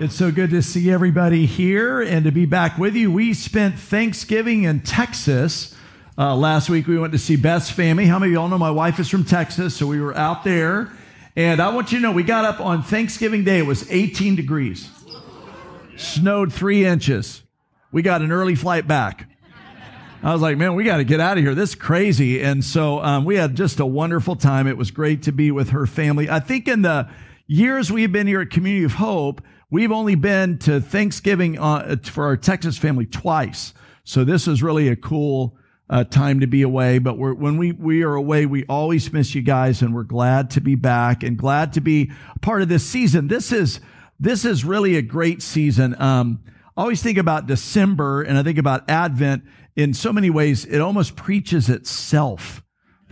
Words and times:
It's 0.00 0.16
so 0.16 0.32
good 0.32 0.50
to 0.50 0.60
see 0.60 0.90
everybody 0.90 1.46
here 1.46 2.00
and 2.00 2.24
to 2.24 2.32
be 2.32 2.46
back 2.46 2.78
with 2.78 2.96
you. 2.96 3.12
We 3.12 3.32
spent 3.32 3.78
Thanksgiving 3.78 4.64
in 4.64 4.80
Texas. 4.80 5.72
Uh, 6.18 6.34
last 6.34 6.68
week 6.68 6.88
we 6.88 6.98
went 6.98 7.12
to 7.12 7.18
see 7.18 7.36
Beth's 7.36 7.70
family. 7.70 8.06
How 8.06 8.18
many 8.18 8.32
of 8.32 8.34
y'all 8.34 8.48
know 8.48 8.58
my 8.58 8.72
wife 8.72 8.98
is 8.98 9.08
from 9.08 9.22
Texas? 9.22 9.76
So 9.76 9.86
we 9.86 10.00
were 10.00 10.12
out 10.16 10.42
there. 10.42 10.90
And 11.36 11.60
I 11.60 11.72
want 11.72 11.92
you 11.92 11.98
to 11.98 12.02
know 12.02 12.10
we 12.10 12.24
got 12.24 12.44
up 12.44 12.60
on 12.60 12.82
Thanksgiving 12.82 13.44
Day. 13.44 13.60
It 13.60 13.66
was 13.66 13.88
18 13.88 14.34
degrees, 14.34 14.90
snowed 15.96 16.52
three 16.52 16.84
inches. 16.84 17.44
We 17.92 18.02
got 18.02 18.20
an 18.20 18.32
early 18.32 18.56
flight 18.56 18.88
back. 18.88 19.28
I 20.24 20.32
was 20.32 20.42
like, 20.42 20.58
man, 20.58 20.74
we 20.74 20.82
got 20.82 20.96
to 20.96 21.04
get 21.04 21.20
out 21.20 21.38
of 21.38 21.44
here. 21.44 21.54
This 21.54 21.70
is 21.70 21.76
crazy. 21.76 22.42
And 22.42 22.64
so 22.64 23.00
um, 23.00 23.24
we 23.24 23.36
had 23.36 23.54
just 23.54 23.78
a 23.78 23.86
wonderful 23.86 24.34
time. 24.34 24.66
It 24.66 24.76
was 24.76 24.90
great 24.90 25.22
to 25.22 25.32
be 25.32 25.52
with 25.52 25.70
her 25.70 25.86
family. 25.86 26.28
I 26.28 26.40
think 26.40 26.66
in 26.66 26.82
the 26.82 27.08
years 27.46 27.92
we've 27.92 28.10
been 28.10 28.26
here 28.26 28.40
at 28.40 28.50
Community 28.50 28.84
of 28.84 28.94
Hope, 28.94 29.40
We've 29.74 29.90
only 29.90 30.14
been 30.14 30.58
to 30.58 30.80
Thanksgiving 30.80 31.58
uh, 31.58 31.96
for 32.04 32.26
our 32.26 32.36
Texas 32.36 32.78
family 32.78 33.06
twice. 33.06 33.74
So 34.04 34.22
this 34.22 34.46
is 34.46 34.62
really 34.62 34.86
a 34.86 34.94
cool 34.94 35.56
uh, 35.90 36.04
time 36.04 36.38
to 36.38 36.46
be 36.46 36.62
away. 36.62 37.00
But 37.00 37.18
when 37.18 37.56
we, 37.56 37.72
we 37.72 38.04
are 38.04 38.14
away, 38.14 38.46
we 38.46 38.64
always 38.66 39.12
miss 39.12 39.34
you 39.34 39.42
guys 39.42 39.82
and 39.82 39.92
we're 39.92 40.04
glad 40.04 40.50
to 40.50 40.60
be 40.60 40.76
back 40.76 41.24
and 41.24 41.36
glad 41.36 41.72
to 41.72 41.80
be 41.80 42.12
part 42.40 42.62
of 42.62 42.68
this 42.68 42.86
season. 42.86 43.26
This 43.26 43.50
is, 43.50 43.80
this 44.20 44.44
is 44.44 44.64
really 44.64 44.96
a 44.96 45.02
great 45.02 45.42
season. 45.42 46.00
Um, 46.00 46.44
I 46.76 46.82
always 46.82 47.02
think 47.02 47.18
about 47.18 47.48
December 47.48 48.22
and 48.22 48.38
I 48.38 48.44
think 48.44 48.58
about 48.58 48.88
Advent 48.88 49.42
in 49.74 49.92
so 49.92 50.12
many 50.12 50.30
ways. 50.30 50.64
It 50.64 50.78
almost 50.78 51.16
preaches 51.16 51.68
itself. 51.68 52.63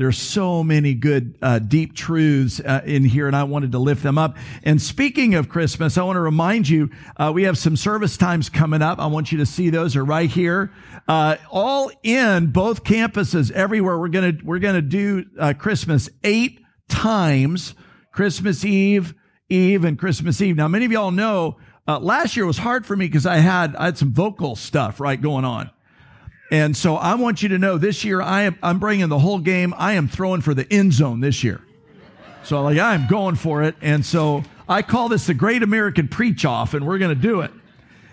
There's 0.02 0.18
so 0.18 0.64
many 0.64 0.94
good, 0.94 1.38
uh, 1.40 1.60
deep 1.60 1.94
truths 1.94 2.58
uh, 2.58 2.80
in 2.84 3.04
here, 3.04 3.28
and 3.28 3.36
I 3.36 3.44
wanted 3.44 3.70
to 3.70 3.78
lift 3.78 4.02
them 4.02 4.18
up. 4.18 4.36
And 4.64 4.82
speaking 4.82 5.36
of 5.36 5.48
Christmas, 5.48 5.96
I 5.96 6.02
want 6.02 6.16
to 6.16 6.20
remind 6.20 6.68
you 6.68 6.90
uh, 7.16 7.30
we 7.32 7.44
have 7.44 7.56
some 7.56 7.76
service 7.76 8.16
times 8.16 8.48
coming 8.48 8.82
up. 8.82 8.98
I 8.98 9.06
want 9.06 9.30
you 9.30 9.38
to 9.38 9.46
see 9.46 9.70
those 9.70 9.94
are 9.94 10.04
right 10.04 10.28
here, 10.28 10.72
uh, 11.06 11.36
all 11.52 11.92
in 12.02 12.48
both 12.48 12.82
campuses, 12.82 13.52
everywhere. 13.52 13.96
We're 13.96 14.08
gonna 14.08 14.32
we're 14.42 14.58
gonna 14.58 14.82
do 14.82 15.24
uh, 15.38 15.54
Christmas 15.56 16.10
eight 16.24 16.60
times, 16.88 17.76
Christmas 18.10 18.64
Eve, 18.64 19.14
Eve, 19.48 19.84
and 19.84 19.96
Christmas 19.96 20.42
Eve. 20.42 20.56
Now, 20.56 20.66
many 20.66 20.84
of 20.84 20.90
y'all 20.90 21.12
know 21.12 21.58
uh, 21.86 22.00
last 22.00 22.36
year 22.36 22.44
was 22.44 22.58
hard 22.58 22.84
for 22.84 22.96
me 22.96 23.06
because 23.06 23.24
I 23.24 23.36
had 23.36 23.76
I 23.76 23.84
had 23.84 23.98
some 23.98 24.12
vocal 24.12 24.56
stuff 24.56 24.98
right 24.98 25.22
going 25.22 25.44
on. 25.44 25.70
And 26.52 26.76
so 26.76 26.96
I 26.96 27.14
want 27.14 27.42
you 27.42 27.48
to 27.48 27.58
know 27.58 27.78
this 27.78 28.04
year 28.04 28.20
I 28.20 28.42
am, 28.42 28.58
I'm 28.62 28.78
bringing 28.78 29.08
the 29.08 29.18
whole 29.18 29.38
game. 29.38 29.72
I 29.78 29.94
am 29.94 30.06
throwing 30.06 30.42
for 30.42 30.52
the 30.52 30.70
end 30.70 30.92
zone 30.92 31.20
this 31.20 31.42
year. 31.42 31.62
So 32.44 32.62
like 32.62 32.76
I'm 32.78 33.06
going 33.06 33.36
for 33.36 33.62
it. 33.62 33.74
And 33.80 34.04
so 34.04 34.44
I 34.68 34.82
call 34.82 35.08
this 35.08 35.26
the 35.26 35.32
Great 35.32 35.62
American 35.62 36.08
Preach 36.08 36.44
Off, 36.44 36.74
and 36.74 36.86
we're 36.86 36.98
going 36.98 37.14
to 37.14 37.20
do 37.20 37.40
it. 37.40 37.52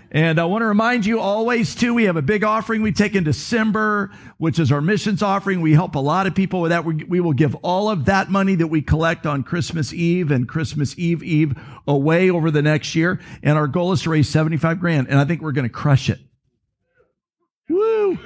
And 0.09 0.39
I 0.39 0.45
want 0.45 0.61
to 0.61 0.67
remind 0.67 1.05
you 1.05 1.19
always 1.19 1.75
too, 1.75 1.93
we 1.93 2.05
have 2.05 2.15
a 2.15 2.21
big 2.21 2.45
offering 2.45 2.81
we 2.81 2.93
take 2.93 3.13
in 3.13 3.25
December, 3.25 4.09
which 4.37 4.57
is 4.57 4.71
our 4.71 4.79
missions 4.79 5.21
offering. 5.21 5.59
We 5.59 5.73
help 5.73 5.95
a 5.95 5.99
lot 5.99 6.25
of 6.25 6.33
people 6.33 6.61
with 6.61 6.69
that. 6.69 6.85
We, 6.85 7.03
we 7.03 7.19
will 7.19 7.33
give 7.33 7.55
all 7.55 7.89
of 7.89 8.05
that 8.05 8.29
money 8.29 8.55
that 8.55 8.67
we 8.67 8.81
collect 8.81 9.25
on 9.25 9.43
Christmas 9.43 9.91
Eve 9.91 10.31
and 10.31 10.47
Christmas 10.47 10.97
Eve 10.97 11.23
Eve 11.23 11.59
away 11.85 12.29
over 12.29 12.51
the 12.51 12.61
next 12.61 12.95
year. 12.95 13.19
And 13.43 13.57
our 13.57 13.67
goal 13.67 13.91
is 13.91 14.03
to 14.03 14.11
raise 14.11 14.29
75 14.29 14.79
grand. 14.79 15.09
And 15.09 15.19
I 15.19 15.25
think 15.25 15.41
we're 15.41 15.51
going 15.51 15.67
to 15.67 15.73
crush 15.73 16.09
it. 16.09 16.19
Woo! 17.69 18.17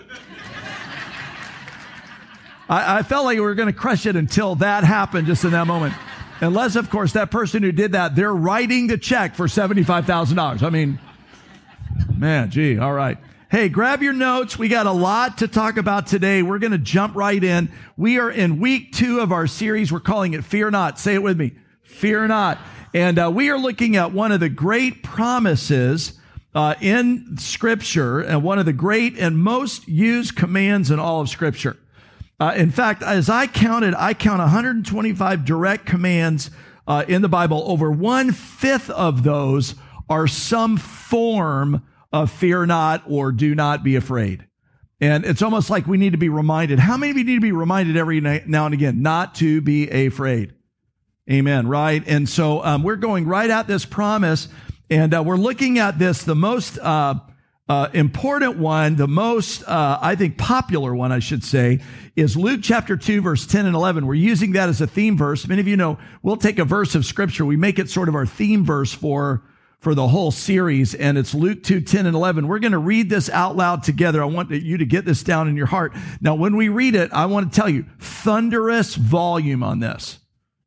I, 2.69 2.99
I 2.99 3.03
felt 3.03 3.25
like 3.25 3.35
we 3.35 3.41
were 3.41 3.55
going 3.55 3.67
to 3.67 3.77
crush 3.77 4.05
it 4.05 4.15
until 4.15 4.55
that 4.55 4.83
happened 4.83 5.27
just 5.27 5.43
in 5.43 5.51
that 5.51 5.67
moment. 5.67 5.93
Unless, 6.41 6.75
of 6.75 6.89
course, 6.89 7.13
that 7.13 7.29
person 7.29 7.61
who 7.63 7.71
did 7.71 7.91
that, 7.91 8.15
they're 8.15 8.33
writing 8.33 8.87
the 8.87 8.97
check 8.97 9.35
for 9.35 9.47
$75,000. 9.47 10.63
I 10.63 10.69
mean, 10.69 10.99
man, 12.15 12.49
gee, 12.49 12.77
all 12.77 12.93
right. 12.93 13.17
Hey, 13.51 13.69
grab 13.69 14.01
your 14.01 14.13
notes. 14.13 14.57
We 14.57 14.67
got 14.67 14.87
a 14.87 14.91
lot 14.91 15.37
to 15.37 15.47
talk 15.47 15.77
about 15.77 16.07
today. 16.07 16.41
We're 16.41 16.57
going 16.57 16.71
to 16.71 16.79
jump 16.79 17.15
right 17.15 17.41
in. 17.41 17.71
We 17.95 18.17
are 18.17 18.31
in 18.31 18.59
week 18.59 18.93
two 18.93 19.19
of 19.19 19.31
our 19.31 19.45
series. 19.45 19.91
We're 19.91 19.99
calling 19.99 20.33
it 20.33 20.43
Fear 20.43 20.71
Not. 20.71 20.97
Say 20.97 21.13
it 21.13 21.21
with 21.21 21.37
me. 21.37 21.53
Fear 21.83 22.27
Not. 22.29 22.57
And 22.95 23.19
uh, 23.19 23.31
we 23.33 23.49
are 23.51 23.57
looking 23.59 23.95
at 23.95 24.11
one 24.11 24.31
of 24.31 24.39
the 24.39 24.49
great 24.49 25.03
promises 25.03 26.19
uh, 26.55 26.75
in 26.81 27.37
Scripture 27.37 28.19
and 28.19 28.43
one 28.43 28.59
of 28.59 28.65
the 28.65 28.73
great 28.73 29.17
and 29.17 29.37
most 29.37 29.87
used 29.87 30.35
commands 30.35 30.91
in 30.91 30.99
all 30.99 31.21
of 31.21 31.29
Scripture. 31.29 31.77
Uh, 32.39 32.53
in 32.55 32.71
fact, 32.71 33.03
as 33.03 33.29
I 33.29 33.47
counted, 33.47 33.93
I 33.95 34.13
count 34.13 34.39
125 34.39 35.45
direct 35.45 35.85
commands 35.85 36.51
uh, 36.87 37.05
in 37.07 37.21
the 37.21 37.29
Bible. 37.29 37.63
Over 37.65 37.91
one 37.91 38.31
fifth 38.31 38.89
of 38.89 39.23
those 39.23 39.75
are 40.09 40.27
some 40.27 40.77
form 40.77 41.83
of 42.11 42.31
fear 42.31 42.65
not 42.65 43.03
or 43.07 43.31
do 43.31 43.55
not 43.55 43.83
be 43.83 43.95
afraid. 43.95 44.45
And 45.01 45.25
it's 45.25 45.41
almost 45.41 45.69
like 45.69 45.87
we 45.87 45.97
need 45.97 46.11
to 46.11 46.17
be 46.17 46.29
reminded. 46.29 46.79
How 46.79 46.97
many 46.97 47.11
of 47.11 47.17
you 47.17 47.23
need 47.23 47.35
to 47.35 47.41
be 47.41 47.51
reminded 47.51 47.97
every 47.97 48.21
now 48.21 48.65
and 48.65 48.73
again 48.73 49.01
not 49.01 49.35
to 49.35 49.59
be 49.59 49.89
afraid? 49.89 50.53
Amen. 51.29 51.67
Right. 51.67 52.03
And 52.05 52.27
so 52.27 52.63
um, 52.63 52.83
we're 52.83 52.97
going 52.97 53.25
right 53.25 53.49
at 53.49 53.67
this 53.67 53.85
promise 53.85 54.47
and 54.93 55.11
uh, 55.15 55.23
we're 55.23 55.37
looking 55.37 55.79
at 55.79 55.97
this, 55.97 56.23
the 56.23 56.35
most 56.35 56.77
uh, 56.77 57.15
uh, 57.67 57.89
important 57.93 58.59
one, 58.59 58.95
the 58.95 59.07
most, 59.07 59.63
uh, 59.63 59.97
I 59.99 60.13
think, 60.13 60.37
popular 60.37 60.93
one, 60.93 61.11
I 61.11 61.17
should 61.17 61.43
say, 61.43 61.79
is 62.15 62.37
Luke 62.37 62.59
chapter 62.61 62.95
2, 62.95 63.21
verse 63.21 63.47
10 63.47 63.65
and 63.65 63.75
11. 63.75 64.05
We're 64.05 64.13
using 64.13 64.51
that 64.51 64.69
as 64.69 64.81
a 64.81 64.87
theme 64.87 65.17
verse. 65.17 65.47
Many 65.47 65.61
of 65.61 65.67
you 65.67 65.77
know 65.77 65.97
we'll 66.21 66.37
take 66.37 66.59
a 66.59 66.63
verse 66.63 66.93
of 66.93 67.05
scripture, 67.05 67.43
we 67.43 67.57
make 67.57 67.79
it 67.79 67.89
sort 67.89 68.07
of 68.07 68.13
our 68.13 68.27
theme 68.27 68.63
verse 68.63 68.93
for, 68.93 69.41
for 69.79 69.95
the 69.95 70.07
whole 70.07 70.29
series, 70.29 70.93
and 70.93 71.17
it's 71.17 71.33
Luke 71.33 71.63
2, 71.63 71.81
10 71.81 72.05
and 72.05 72.15
11. 72.15 72.47
We're 72.47 72.59
going 72.59 72.73
to 72.73 72.77
read 72.77 73.09
this 73.09 73.31
out 73.31 73.55
loud 73.55 73.81
together. 73.81 74.21
I 74.21 74.25
want 74.25 74.51
you 74.51 74.77
to 74.77 74.85
get 74.85 75.05
this 75.05 75.23
down 75.23 75.47
in 75.47 75.57
your 75.57 75.65
heart. 75.65 75.93
Now, 76.21 76.35
when 76.35 76.55
we 76.55 76.69
read 76.69 76.93
it, 76.93 77.11
I 77.11 77.25
want 77.25 77.51
to 77.51 77.59
tell 77.59 77.69
you, 77.69 77.87
thunderous 77.97 78.93
volume 78.93 79.63
on 79.63 79.79
this. 79.79 80.19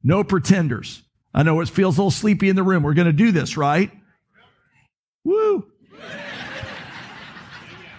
No 0.02 0.24
pretenders. 0.24 1.04
I 1.32 1.44
know 1.44 1.60
it 1.60 1.68
feels 1.68 1.96
a 1.96 2.00
little 2.00 2.10
sleepy 2.10 2.48
in 2.48 2.56
the 2.56 2.64
room. 2.64 2.82
We're 2.82 2.94
going 2.94 3.06
to 3.06 3.12
do 3.12 3.30
this, 3.30 3.56
right? 3.56 3.92
Woo! 5.26 5.66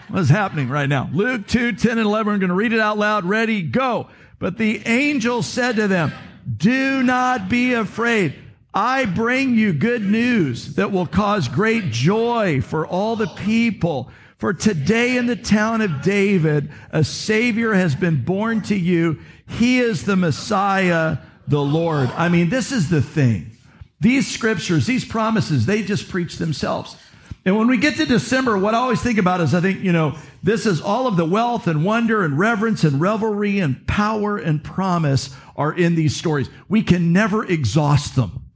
What's 0.08 0.30
happening 0.30 0.70
right 0.70 0.88
now? 0.88 1.10
Luke 1.12 1.46
2, 1.46 1.72
10 1.72 1.90
and 1.98 2.00
11. 2.00 2.32
We're 2.32 2.38
going 2.38 2.48
to 2.48 2.54
read 2.54 2.72
it 2.72 2.80
out 2.80 2.96
loud. 2.96 3.26
Ready? 3.26 3.60
Go. 3.60 4.08
But 4.38 4.56
the 4.56 4.80
angel 4.86 5.42
said 5.42 5.76
to 5.76 5.88
them, 5.88 6.10
Do 6.56 7.02
not 7.02 7.50
be 7.50 7.74
afraid. 7.74 8.34
I 8.72 9.04
bring 9.04 9.54
you 9.56 9.74
good 9.74 10.02
news 10.02 10.76
that 10.76 10.90
will 10.90 11.04
cause 11.04 11.48
great 11.48 11.90
joy 11.90 12.62
for 12.62 12.86
all 12.86 13.14
the 13.14 13.26
people. 13.26 14.10
For 14.38 14.54
today 14.54 15.18
in 15.18 15.26
the 15.26 15.36
town 15.36 15.82
of 15.82 16.00
David, 16.00 16.70
a 16.92 17.04
Savior 17.04 17.74
has 17.74 17.94
been 17.94 18.24
born 18.24 18.62
to 18.62 18.74
you. 18.74 19.18
He 19.46 19.80
is 19.80 20.04
the 20.04 20.16
Messiah, 20.16 21.18
the 21.46 21.60
Lord. 21.60 22.08
I 22.10 22.30
mean, 22.30 22.48
this 22.48 22.72
is 22.72 22.88
the 22.88 23.02
thing. 23.02 23.50
These 24.00 24.32
scriptures, 24.32 24.86
these 24.86 25.04
promises, 25.04 25.66
they 25.66 25.82
just 25.82 26.08
preach 26.08 26.38
themselves. 26.38 26.96
And 27.48 27.56
when 27.56 27.66
we 27.66 27.78
get 27.78 27.96
to 27.96 28.04
December, 28.04 28.58
what 28.58 28.74
I 28.74 28.76
always 28.76 29.00
think 29.00 29.18
about 29.18 29.40
is 29.40 29.54
I 29.54 29.62
think, 29.62 29.80
you 29.80 29.90
know, 29.90 30.14
this 30.42 30.66
is 30.66 30.82
all 30.82 31.06
of 31.06 31.16
the 31.16 31.24
wealth 31.24 31.66
and 31.66 31.82
wonder 31.82 32.22
and 32.22 32.38
reverence 32.38 32.84
and 32.84 33.00
revelry 33.00 33.58
and 33.58 33.86
power 33.86 34.36
and 34.36 34.62
promise 34.62 35.34
are 35.56 35.72
in 35.72 35.94
these 35.94 36.14
stories. 36.14 36.50
We 36.68 36.82
can 36.82 37.14
never 37.14 37.46
exhaust 37.46 38.16
them. 38.16 38.50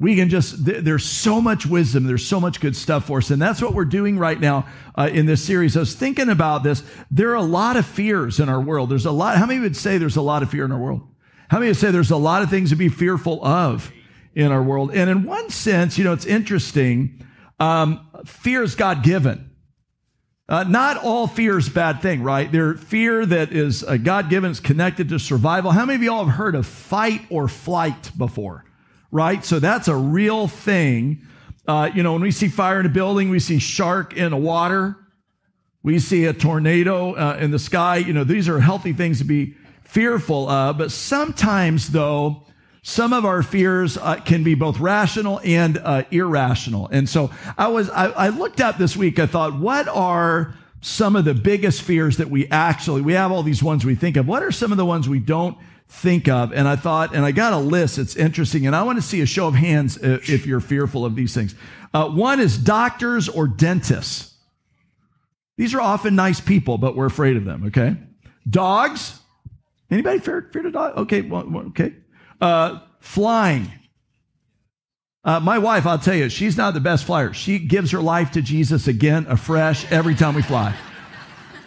We 0.00 0.16
can 0.16 0.30
just, 0.30 0.64
there's 0.64 1.04
so 1.04 1.40
much 1.40 1.64
wisdom, 1.64 2.08
there's 2.08 2.26
so 2.26 2.40
much 2.40 2.58
good 2.58 2.74
stuff 2.74 3.06
for 3.06 3.18
us. 3.18 3.30
And 3.30 3.40
that's 3.40 3.62
what 3.62 3.72
we're 3.72 3.84
doing 3.84 4.18
right 4.18 4.40
now 4.40 4.66
uh, 4.96 5.08
in 5.12 5.26
this 5.26 5.44
series. 5.44 5.76
I 5.76 5.80
was 5.80 5.94
thinking 5.94 6.28
about 6.28 6.64
this. 6.64 6.82
There 7.12 7.30
are 7.30 7.36
a 7.36 7.42
lot 7.42 7.76
of 7.76 7.86
fears 7.86 8.40
in 8.40 8.48
our 8.48 8.60
world. 8.60 8.90
There's 8.90 9.06
a 9.06 9.12
lot, 9.12 9.36
how 9.36 9.46
many 9.46 9.60
would 9.60 9.76
say 9.76 9.96
there's 9.96 10.16
a 10.16 10.22
lot 10.22 10.42
of 10.42 10.50
fear 10.50 10.64
in 10.64 10.72
our 10.72 10.78
world? 10.80 11.06
How 11.50 11.60
many 11.60 11.70
would 11.70 11.76
say 11.76 11.92
there's 11.92 12.10
a 12.10 12.16
lot 12.16 12.42
of 12.42 12.50
things 12.50 12.70
to 12.70 12.76
be 12.76 12.88
fearful 12.88 13.44
of 13.46 13.92
in 14.34 14.50
our 14.50 14.62
world? 14.62 14.90
And 14.92 15.08
in 15.08 15.22
one 15.22 15.50
sense, 15.50 15.96
you 15.96 16.02
know, 16.02 16.14
it's 16.14 16.26
interesting. 16.26 17.24
Um, 17.60 18.06
fear 18.24 18.62
is 18.62 18.74
God 18.74 19.02
given. 19.02 19.50
Uh, 20.48 20.64
not 20.64 20.96
all 20.96 21.26
fear 21.26 21.58
is 21.58 21.68
bad 21.68 22.00
thing, 22.00 22.22
right? 22.22 22.50
There 22.50 22.74
fear 22.74 23.26
that 23.26 23.52
is 23.52 23.84
uh, 23.84 23.98
God 23.98 24.30
given 24.30 24.50
is 24.50 24.60
connected 24.60 25.10
to 25.10 25.18
survival. 25.18 25.72
How 25.72 25.84
many 25.84 25.96
of 25.96 26.02
y'all 26.02 26.24
have 26.24 26.34
heard 26.36 26.54
of 26.54 26.66
fight 26.66 27.20
or 27.28 27.48
flight 27.48 28.12
before? 28.16 28.64
Right? 29.10 29.44
So 29.44 29.58
that's 29.58 29.88
a 29.88 29.96
real 29.96 30.48
thing. 30.48 31.26
Uh, 31.66 31.90
you 31.94 32.02
know, 32.02 32.14
when 32.14 32.22
we 32.22 32.30
see 32.30 32.48
fire 32.48 32.80
in 32.80 32.86
a 32.86 32.90
building, 32.90 33.28
we 33.28 33.40
see 33.40 33.58
shark 33.58 34.16
in 34.16 34.30
the 34.30 34.38
water, 34.38 34.96
we 35.82 35.98
see 35.98 36.24
a 36.24 36.32
tornado 36.32 37.12
uh, 37.12 37.36
in 37.38 37.50
the 37.50 37.58
sky. 37.58 37.96
You 37.96 38.14
know, 38.14 38.24
these 38.24 38.48
are 38.48 38.58
healthy 38.58 38.94
things 38.94 39.18
to 39.18 39.24
be 39.24 39.54
fearful 39.84 40.48
of. 40.48 40.78
But 40.78 40.92
sometimes, 40.92 41.88
though, 41.88 42.46
some 42.88 43.12
of 43.12 43.26
our 43.26 43.42
fears 43.42 43.98
uh, 43.98 44.16
can 44.16 44.42
be 44.42 44.54
both 44.54 44.80
rational 44.80 45.42
and 45.44 45.76
uh, 45.76 46.04
irrational. 46.10 46.88
And 46.90 47.06
so 47.06 47.30
I 47.58 47.68
was, 47.68 47.90
I, 47.90 48.06
I 48.06 48.28
looked 48.30 48.62
up 48.62 48.78
this 48.78 48.96
week. 48.96 49.18
I 49.18 49.26
thought, 49.26 49.54
what 49.58 49.88
are 49.88 50.54
some 50.80 51.14
of 51.14 51.26
the 51.26 51.34
biggest 51.34 51.82
fears 51.82 52.16
that 52.16 52.30
we 52.30 52.48
actually, 52.48 53.02
we 53.02 53.12
have 53.12 53.30
all 53.30 53.42
these 53.42 53.62
ones 53.62 53.84
we 53.84 53.94
think 53.94 54.16
of. 54.16 54.26
What 54.26 54.42
are 54.42 54.50
some 54.50 54.72
of 54.72 54.78
the 54.78 54.86
ones 54.86 55.06
we 55.06 55.18
don't 55.18 55.58
think 55.86 56.28
of? 56.28 56.54
And 56.54 56.66
I 56.66 56.76
thought, 56.76 57.14
and 57.14 57.26
I 57.26 57.30
got 57.30 57.52
a 57.52 57.58
list. 57.58 57.98
It's 57.98 58.16
interesting. 58.16 58.66
And 58.66 58.74
I 58.74 58.82
want 58.84 58.96
to 58.96 59.02
see 59.02 59.20
a 59.20 59.26
show 59.26 59.48
of 59.48 59.54
hands 59.54 59.98
if 59.98 60.46
you're 60.46 60.58
fearful 60.58 61.04
of 61.04 61.14
these 61.14 61.34
things. 61.34 61.54
Uh, 61.92 62.08
one 62.08 62.40
is 62.40 62.56
doctors 62.56 63.28
or 63.28 63.46
dentists. 63.46 64.34
These 65.58 65.74
are 65.74 65.80
often 65.82 66.16
nice 66.16 66.40
people, 66.40 66.78
but 66.78 66.96
we're 66.96 67.04
afraid 67.04 67.36
of 67.36 67.44
them. 67.44 67.66
Okay. 67.66 67.96
Dogs. 68.48 69.20
Anybody 69.90 70.20
fear, 70.20 70.40
to 70.40 70.70
dog? 70.70 70.96
Okay. 70.96 71.20
Well, 71.20 71.66
okay. 71.68 71.92
Uh, 72.40 72.80
flying. 73.00 73.72
Uh, 75.24 75.40
my 75.40 75.58
wife, 75.58 75.86
I'll 75.86 75.98
tell 75.98 76.14
you, 76.14 76.28
she's 76.28 76.56
not 76.56 76.74
the 76.74 76.80
best 76.80 77.04
flyer. 77.04 77.32
She 77.32 77.58
gives 77.58 77.90
her 77.90 78.00
life 78.00 78.30
to 78.32 78.42
Jesus 78.42 78.88
again, 78.88 79.26
afresh, 79.28 79.90
every 79.90 80.14
time 80.14 80.34
we 80.34 80.42
fly. 80.42 80.74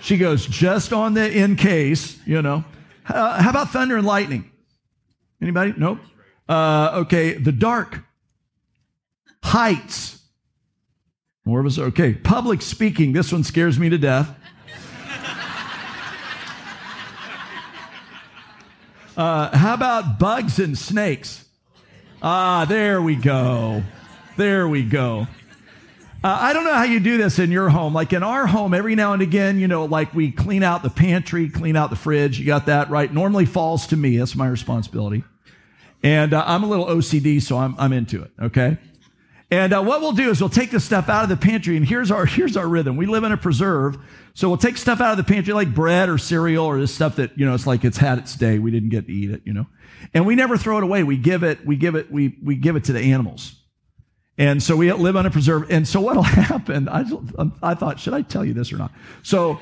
She 0.01 0.17
goes 0.17 0.47
just 0.47 0.93
on 0.93 1.13
the 1.13 1.31
in 1.31 1.55
case, 1.55 2.17
you 2.25 2.41
know. 2.41 2.63
Uh, 3.07 3.41
how 3.41 3.49
about 3.49 3.69
thunder 3.69 3.97
and 3.97 4.05
lightning? 4.05 4.49
Anybody? 5.41 5.73
Nope. 5.77 5.99
Uh, 6.49 7.01
okay, 7.03 7.33
the 7.33 7.51
dark, 7.51 7.99
heights. 9.43 10.19
More 11.45 11.59
of 11.59 11.65
us. 11.65 11.77
Okay, 11.77 12.13
public 12.13 12.61
speaking. 12.61 13.13
This 13.13 13.31
one 13.31 13.43
scares 13.43 13.77
me 13.79 13.89
to 13.89 13.97
death. 13.97 14.35
Uh, 19.17 19.55
how 19.55 19.73
about 19.73 20.19
bugs 20.19 20.59
and 20.59 20.77
snakes? 20.77 21.45
Ah, 22.21 22.65
there 22.65 23.01
we 23.01 23.15
go. 23.15 23.83
There 24.37 24.67
we 24.67 24.83
go. 24.83 25.27
Uh, 26.23 26.37
I 26.39 26.53
don't 26.53 26.65
know 26.65 26.73
how 26.73 26.83
you 26.83 26.99
do 26.99 27.17
this 27.17 27.39
in 27.39 27.51
your 27.51 27.69
home. 27.69 27.93
Like 27.93 28.13
in 28.13 28.21
our 28.21 28.45
home, 28.45 28.73
every 28.73 28.93
now 28.93 29.13
and 29.13 29.21
again, 29.21 29.59
you 29.59 29.67
know, 29.67 29.85
like 29.85 30.13
we 30.13 30.31
clean 30.31 30.61
out 30.61 30.83
the 30.83 30.89
pantry, 30.89 31.49
clean 31.49 31.75
out 31.75 31.89
the 31.89 31.95
fridge. 31.95 32.39
You 32.39 32.45
got 32.45 32.67
that 32.67 32.89
right. 32.91 33.11
Normally 33.11 33.45
falls 33.45 33.87
to 33.87 33.97
me. 33.97 34.17
That's 34.17 34.35
my 34.35 34.47
responsibility. 34.47 35.23
And 36.03 36.33
uh, 36.33 36.43
I'm 36.45 36.63
a 36.63 36.67
little 36.67 36.85
OCD, 36.85 37.41
so 37.41 37.57
I'm, 37.57 37.75
I'm 37.77 37.91
into 37.91 38.21
it. 38.21 38.31
Okay. 38.39 38.77
And 39.51 39.73
uh, 39.73 39.83
what 39.83 39.99
we'll 39.99 40.13
do 40.13 40.29
is 40.29 40.39
we'll 40.39 40.49
take 40.49 40.71
the 40.71 40.79
stuff 40.79 41.09
out 41.09 41.23
of 41.23 41.29
the 41.29 41.35
pantry, 41.35 41.75
and 41.75 41.85
here's 41.85 42.09
our 42.09 42.25
here's 42.25 42.55
our 42.55 42.67
rhythm. 42.67 42.95
We 42.95 43.05
live 43.05 43.25
in 43.25 43.33
a 43.33 43.37
preserve, 43.37 43.97
so 44.33 44.47
we'll 44.47 44.57
take 44.57 44.77
stuff 44.77 45.01
out 45.01 45.11
of 45.11 45.17
the 45.17 45.25
pantry 45.25 45.53
like 45.53 45.75
bread 45.75 46.07
or 46.07 46.17
cereal 46.17 46.65
or 46.65 46.79
this 46.79 46.95
stuff 46.95 47.17
that 47.17 47.37
you 47.37 47.45
know 47.45 47.53
it's 47.53 47.67
like 47.67 47.83
it's 47.83 47.97
had 47.97 48.17
its 48.17 48.33
day. 48.35 48.59
We 48.59 48.71
didn't 48.71 48.89
get 48.89 49.07
to 49.07 49.11
eat 49.11 49.29
it, 49.29 49.41
you 49.43 49.51
know, 49.51 49.67
and 50.13 50.25
we 50.25 50.35
never 50.35 50.57
throw 50.57 50.77
it 50.77 50.85
away. 50.85 51.03
We 51.03 51.17
give 51.17 51.43
it 51.43 51.65
we 51.65 51.75
give 51.75 51.95
it 51.95 52.09
we 52.09 52.37
we 52.41 52.55
give 52.55 52.77
it 52.77 52.85
to 52.85 52.93
the 52.93 53.01
animals, 53.01 53.53
and 54.37 54.63
so 54.63 54.77
we 54.77 54.89
live 54.93 55.17
on 55.17 55.25
a 55.25 55.29
preserve. 55.29 55.69
And 55.69 55.85
so 55.85 55.99
what'll 55.99 56.23
happen? 56.23 56.87
I 56.87 57.03
I 57.61 57.73
thought 57.73 57.99
should 57.99 58.13
I 58.13 58.21
tell 58.21 58.45
you 58.45 58.53
this 58.53 58.71
or 58.71 58.77
not? 58.77 58.93
So, 59.21 59.59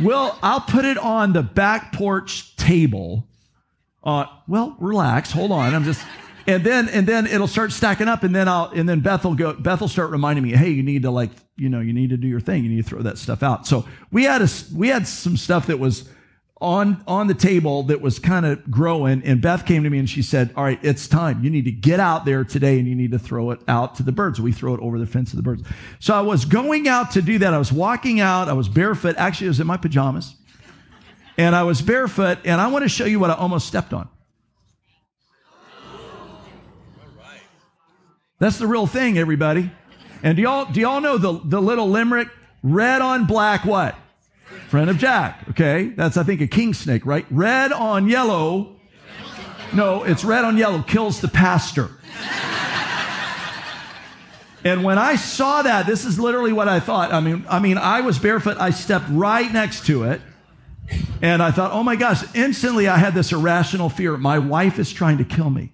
we'll 0.00 0.36
I'll 0.42 0.60
put 0.60 0.84
it 0.84 0.98
on 0.98 1.32
the 1.32 1.44
back 1.44 1.92
porch 1.92 2.56
table. 2.56 3.28
Uh, 4.02 4.26
well, 4.48 4.76
relax. 4.80 5.30
Hold 5.30 5.52
on. 5.52 5.72
I'm 5.72 5.84
just 5.84 6.04
and 6.46 6.64
then 6.64 6.88
and 6.88 7.06
then 7.06 7.26
it'll 7.26 7.46
start 7.46 7.72
stacking 7.72 8.08
up 8.08 8.22
and 8.22 8.34
then 8.34 8.48
i'll 8.48 8.70
and 8.74 8.88
then 8.88 9.00
beth 9.00 9.24
will 9.24 9.34
go 9.34 9.52
beth 9.52 9.80
will 9.80 9.88
start 9.88 10.10
reminding 10.10 10.44
me 10.44 10.50
hey 10.50 10.70
you 10.70 10.82
need 10.82 11.02
to 11.02 11.10
like 11.10 11.30
you 11.56 11.68
know 11.68 11.80
you 11.80 11.92
need 11.92 12.10
to 12.10 12.16
do 12.16 12.26
your 12.26 12.40
thing. 12.40 12.64
You 12.64 12.70
need 12.70 12.84
to 12.84 12.88
throw 12.88 13.02
that 13.02 13.18
stuff 13.18 13.42
out. 13.42 13.66
So 13.66 13.86
we 14.10 14.24
had 14.24 14.42
a 14.42 14.48
we 14.74 14.88
had 14.88 15.06
some 15.06 15.36
stuff 15.36 15.66
that 15.68 15.78
was 15.78 16.08
on 16.60 17.02
on 17.06 17.26
the 17.26 17.34
table 17.34 17.82
that 17.84 18.00
was 18.00 18.18
kind 18.18 18.46
of 18.46 18.70
growing 18.70 19.22
and 19.24 19.42
beth 19.42 19.66
came 19.66 19.82
to 19.82 19.90
me 19.90 19.98
and 19.98 20.08
she 20.08 20.22
said 20.22 20.52
all 20.56 20.64
right 20.64 20.78
it's 20.82 21.06
time. 21.06 21.42
You 21.44 21.50
need 21.50 21.64
to 21.64 21.72
get 21.72 22.00
out 22.00 22.24
there 22.24 22.44
today 22.44 22.78
and 22.78 22.88
you 22.88 22.94
need 22.94 23.12
to 23.12 23.18
throw 23.18 23.50
it 23.50 23.60
out 23.68 23.96
to 23.96 24.02
the 24.02 24.12
birds. 24.12 24.40
We 24.40 24.52
throw 24.52 24.74
it 24.74 24.80
over 24.80 24.98
the 24.98 25.06
fence 25.06 25.30
to 25.30 25.36
the 25.36 25.42
birds. 25.42 25.62
So 25.98 26.14
i 26.14 26.20
was 26.20 26.44
going 26.44 26.88
out 26.88 27.12
to 27.12 27.22
do 27.22 27.38
that. 27.38 27.54
I 27.54 27.58
was 27.58 27.72
walking 27.72 28.20
out. 28.20 28.48
I 28.48 28.52
was 28.52 28.68
barefoot. 28.68 29.16
Actually 29.18 29.48
i 29.48 29.50
was 29.50 29.60
in 29.60 29.66
my 29.66 29.76
pajamas. 29.76 30.34
And 31.36 31.54
i 31.54 31.64
was 31.64 31.82
barefoot 31.82 32.38
and 32.44 32.60
i 32.60 32.68
want 32.68 32.84
to 32.84 32.88
show 32.88 33.04
you 33.04 33.18
what 33.18 33.30
i 33.30 33.34
almost 33.34 33.66
stepped 33.66 33.92
on 33.92 34.08
That's 38.44 38.58
the 38.58 38.66
real 38.66 38.86
thing, 38.86 39.16
everybody. 39.16 39.70
And 40.22 40.36
do 40.36 40.42
y'all, 40.42 40.70
do 40.70 40.78
y'all 40.78 41.00
know 41.00 41.16
the, 41.16 41.40
the 41.42 41.62
little 41.62 41.88
limerick? 41.88 42.28
Red 42.62 43.00
on 43.00 43.24
black, 43.24 43.64
what? 43.64 43.96
Friend 44.68 44.90
of 44.90 44.98
Jack. 44.98 45.46
Okay. 45.48 45.86
That's, 45.96 46.18
I 46.18 46.24
think, 46.24 46.42
a 46.42 46.46
king 46.46 46.74
snake, 46.74 47.06
right? 47.06 47.24
Red 47.30 47.72
on 47.72 48.06
yellow. 48.06 48.76
No, 49.72 50.04
it's 50.04 50.24
red 50.24 50.44
on 50.44 50.58
yellow 50.58 50.82
kills 50.82 51.22
the 51.22 51.28
pastor. 51.28 51.88
And 54.62 54.84
when 54.84 54.98
I 54.98 55.16
saw 55.16 55.62
that, 55.62 55.86
this 55.86 56.04
is 56.04 56.20
literally 56.20 56.52
what 56.52 56.68
I 56.68 56.80
thought. 56.80 57.14
I 57.14 57.20
mean, 57.20 57.46
I 57.48 57.60
mean, 57.60 57.78
I 57.78 58.02
was 58.02 58.18
barefoot. 58.18 58.58
I 58.58 58.72
stepped 58.72 59.06
right 59.08 59.50
next 59.50 59.86
to 59.86 60.02
it. 60.04 60.20
And 61.22 61.42
I 61.42 61.50
thought, 61.50 61.72
oh 61.72 61.82
my 61.82 61.96
gosh, 61.96 62.22
instantly 62.34 62.88
I 62.88 62.98
had 62.98 63.14
this 63.14 63.32
irrational 63.32 63.88
fear. 63.88 64.18
My 64.18 64.38
wife 64.38 64.78
is 64.78 64.92
trying 64.92 65.16
to 65.16 65.24
kill 65.24 65.48
me 65.48 65.72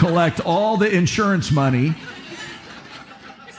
collect 0.00 0.40
all 0.40 0.78
the 0.78 0.90
insurance 0.90 1.52
money, 1.52 1.94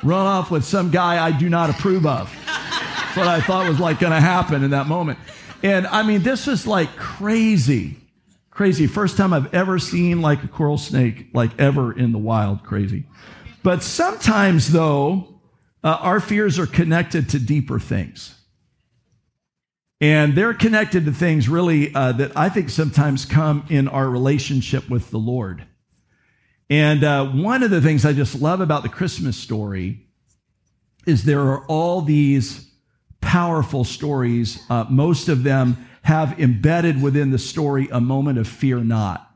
run 0.01 0.25
off 0.25 0.49
with 0.49 0.65
some 0.65 0.89
guy 0.89 1.23
I 1.23 1.31
do 1.31 1.49
not 1.49 1.69
approve 1.69 2.07
of. 2.07 2.33
That's 2.47 3.15
what 3.15 3.27
I 3.27 3.41
thought 3.41 3.69
was 3.69 3.79
like 3.79 3.99
going 3.99 4.11
to 4.11 4.19
happen 4.19 4.63
in 4.63 4.71
that 4.71 4.87
moment. 4.87 5.19
And 5.61 5.85
I 5.85 6.01
mean, 6.01 6.23
this 6.23 6.47
was 6.47 6.65
like 6.65 6.95
crazy, 6.95 7.97
crazy. 8.49 8.87
First 8.87 9.17
time 9.17 9.33
I've 9.33 9.53
ever 9.53 9.77
seen 9.77 10.23
like 10.23 10.43
a 10.43 10.47
coral 10.47 10.79
snake, 10.79 11.27
like 11.31 11.51
ever 11.59 11.95
in 11.95 12.11
the 12.11 12.17
wild, 12.17 12.63
crazy. 12.63 13.05
But 13.61 13.83
sometimes, 13.83 14.71
though, 14.71 15.41
uh, 15.83 15.97
our 15.99 16.19
fears 16.19 16.57
are 16.57 16.65
connected 16.65 17.29
to 17.29 17.39
deeper 17.39 17.79
things. 17.79 18.33
And 19.99 20.33
they're 20.33 20.55
connected 20.55 21.05
to 21.05 21.11
things 21.11 21.47
really 21.47 21.93
uh, 21.93 22.13
that 22.13 22.35
I 22.35 22.49
think 22.49 22.71
sometimes 22.71 23.25
come 23.25 23.67
in 23.69 23.87
our 23.87 24.09
relationship 24.09 24.89
with 24.89 25.11
the 25.11 25.19
Lord. 25.19 25.67
And 26.71 27.03
uh, 27.03 27.25
one 27.27 27.63
of 27.63 27.69
the 27.69 27.81
things 27.81 28.05
I 28.05 28.13
just 28.13 28.41
love 28.41 28.61
about 28.61 28.81
the 28.81 28.87
Christmas 28.89 29.35
story 29.35 30.07
is 31.05 31.25
there 31.25 31.41
are 31.41 31.65
all 31.65 32.01
these 32.01 32.71
powerful 33.19 33.83
stories. 33.83 34.63
Uh, 34.69 34.85
most 34.89 35.27
of 35.27 35.43
them 35.43 35.85
have 36.03 36.39
embedded 36.39 37.01
within 37.01 37.29
the 37.29 37.37
story 37.37 37.89
a 37.91 37.99
moment 37.99 38.37
of 38.37 38.47
fear 38.47 38.77
not. 38.77 39.29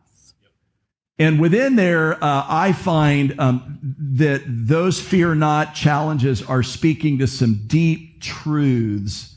And 1.20 1.38
within 1.38 1.76
there, 1.76 2.14
uh, 2.24 2.46
I 2.48 2.72
find 2.72 3.38
um, 3.38 3.80
that 4.00 4.44
those 4.48 5.02
fear 5.02 5.36
not 5.36 5.76
challenges 5.76 6.42
are 6.42 6.64
speaking 6.64 7.20
to 7.20 7.28
some 7.28 7.64
deep 7.68 8.22
truths 8.22 9.36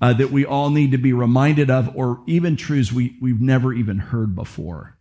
uh, 0.00 0.12
that 0.12 0.32
we 0.32 0.44
all 0.44 0.70
need 0.70 0.90
to 0.90 0.98
be 0.98 1.12
reminded 1.12 1.70
of, 1.70 1.96
or 1.96 2.20
even 2.26 2.56
truths 2.56 2.92
we, 2.92 3.16
we've 3.22 3.40
never 3.40 3.72
even 3.72 3.98
heard 3.98 4.34
before. 4.34 4.97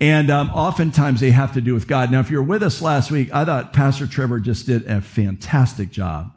And 0.00 0.30
um, 0.30 0.50
oftentimes 0.50 1.20
they 1.20 1.32
have 1.32 1.54
to 1.54 1.60
do 1.60 1.74
with 1.74 1.88
God. 1.88 2.12
Now, 2.12 2.20
if 2.20 2.30
you 2.30 2.36
were 2.36 2.42
with 2.44 2.62
us 2.62 2.80
last 2.80 3.10
week, 3.10 3.34
I 3.34 3.44
thought 3.44 3.72
Pastor 3.72 4.06
Trevor 4.06 4.38
just 4.38 4.66
did 4.66 4.86
a 4.86 5.00
fantastic 5.00 5.90
job. 5.90 6.32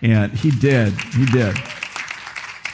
And 0.00 0.32
he 0.32 0.50
did. 0.50 0.92
He 1.12 1.26
did. 1.26 1.56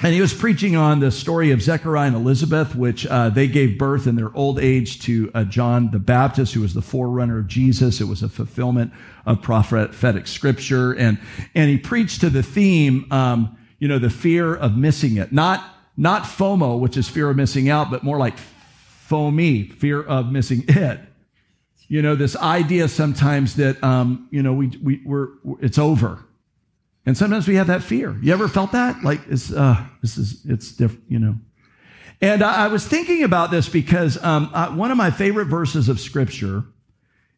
And 0.05 0.13
he 0.13 0.21
was 0.21 0.35
preaching 0.35 0.75
on 0.75 0.99
the 0.99 1.13
story 1.13 1.53
of 1.53 1.63
Zechariah 1.63 2.09
and 2.09 2.17
Elizabeth, 2.17 2.75
which 2.75 3.07
uh, 3.07 3.31
they 3.31 3.47
gave 3.47 3.79
birth 3.79 4.09
in 4.09 4.17
their 4.17 4.35
old 4.37 4.59
age 4.59 5.01
to 5.03 5.31
uh, 5.33 5.45
John 5.45 5.93
the 5.93 6.01
Baptist, 6.01 6.55
who 6.55 6.61
was 6.61 6.75
the 6.75 6.83
forerunner 6.83 7.39
of 7.39 7.47
Jesus. 7.47 8.01
It 8.01 8.09
was 8.09 8.23
a 8.23 8.29
fulfillment 8.29 8.93
of 9.27 9.43
prophetic 9.43 10.27
scripture. 10.27 10.93
And, 10.93 11.19
and 11.55 11.71
he 11.71 11.79
preached 11.79 12.21
to 12.23 12.31
the 12.31 12.43
theme, 12.43 13.07
um, 13.13 13.57
you 13.79 13.87
know, 13.87 14.01
the 14.01 14.11
fear 14.11 14.55
of 14.55 14.77
missing 14.77 15.19
it. 15.19 15.33
Not, 15.33 15.65
not 15.97 16.25
FOMO, 16.25 16.81
which 16.81 16.97
is 16.97 17.09
fear 17.09 17.31
of 17.31 17.37
missing 17.37 17.69
out, 17.69 17.89
but 17.89 18.03
more 18.03 18.19
like 18.19 18.37
FOMI, 19.13 19.73
fear 19.75 20.03
of 20.03 20.33
missing 20.33 20.65
it. 20.69 21.01
You 21.89 22.01
know, 22.01 22.15
this 22.15 22.35
idea 22.37 22.89
sometimes 22.89 23.57
that, 23.57 23.83
um, 23.85 24.27
you 24.31 24.43
know, 24.43 24.55
we, 24.55 24.69
we, 24.83 25.03
we're, 25.05 25.29
it's 25.61 25.79
over. 25.79 26.25
And 27.05 27.19
sometimes 27.19 27.47
we 27.47 27.57
have 27.57 27.67
that 27.67 27.83
fear. 27.83 28.17
You 28.23 28.33
ever 28.33 28.49
felt 28.49 28.73
that? 28.73 29.05
Like, 29.05 29.21
it's, 29.29 29.53
uh, 29.53 29.85
this 30.01 30.17
is, 30.17 30.43
it's 30.47 30.73
different, 30.73 31.05
you 31.09 31.19
know. 31.19 31.35
And 32.23 32.43
I, 32.43 32.65
I 32.65 32.69
was 32.69 32.87
thinking 32.87 33.25
about 33.25 33.51
this 33.51 33.69
because 33.69 34.23
um, 34.25 34.51
I, 34.55 34.71
one 34.75 34.91
of 34.91 34.97
my 34.97 35.11
favorite 35.11 35.47
verses 35.47 35.91
of 35.91 36.01
Scripture 36.01 36.65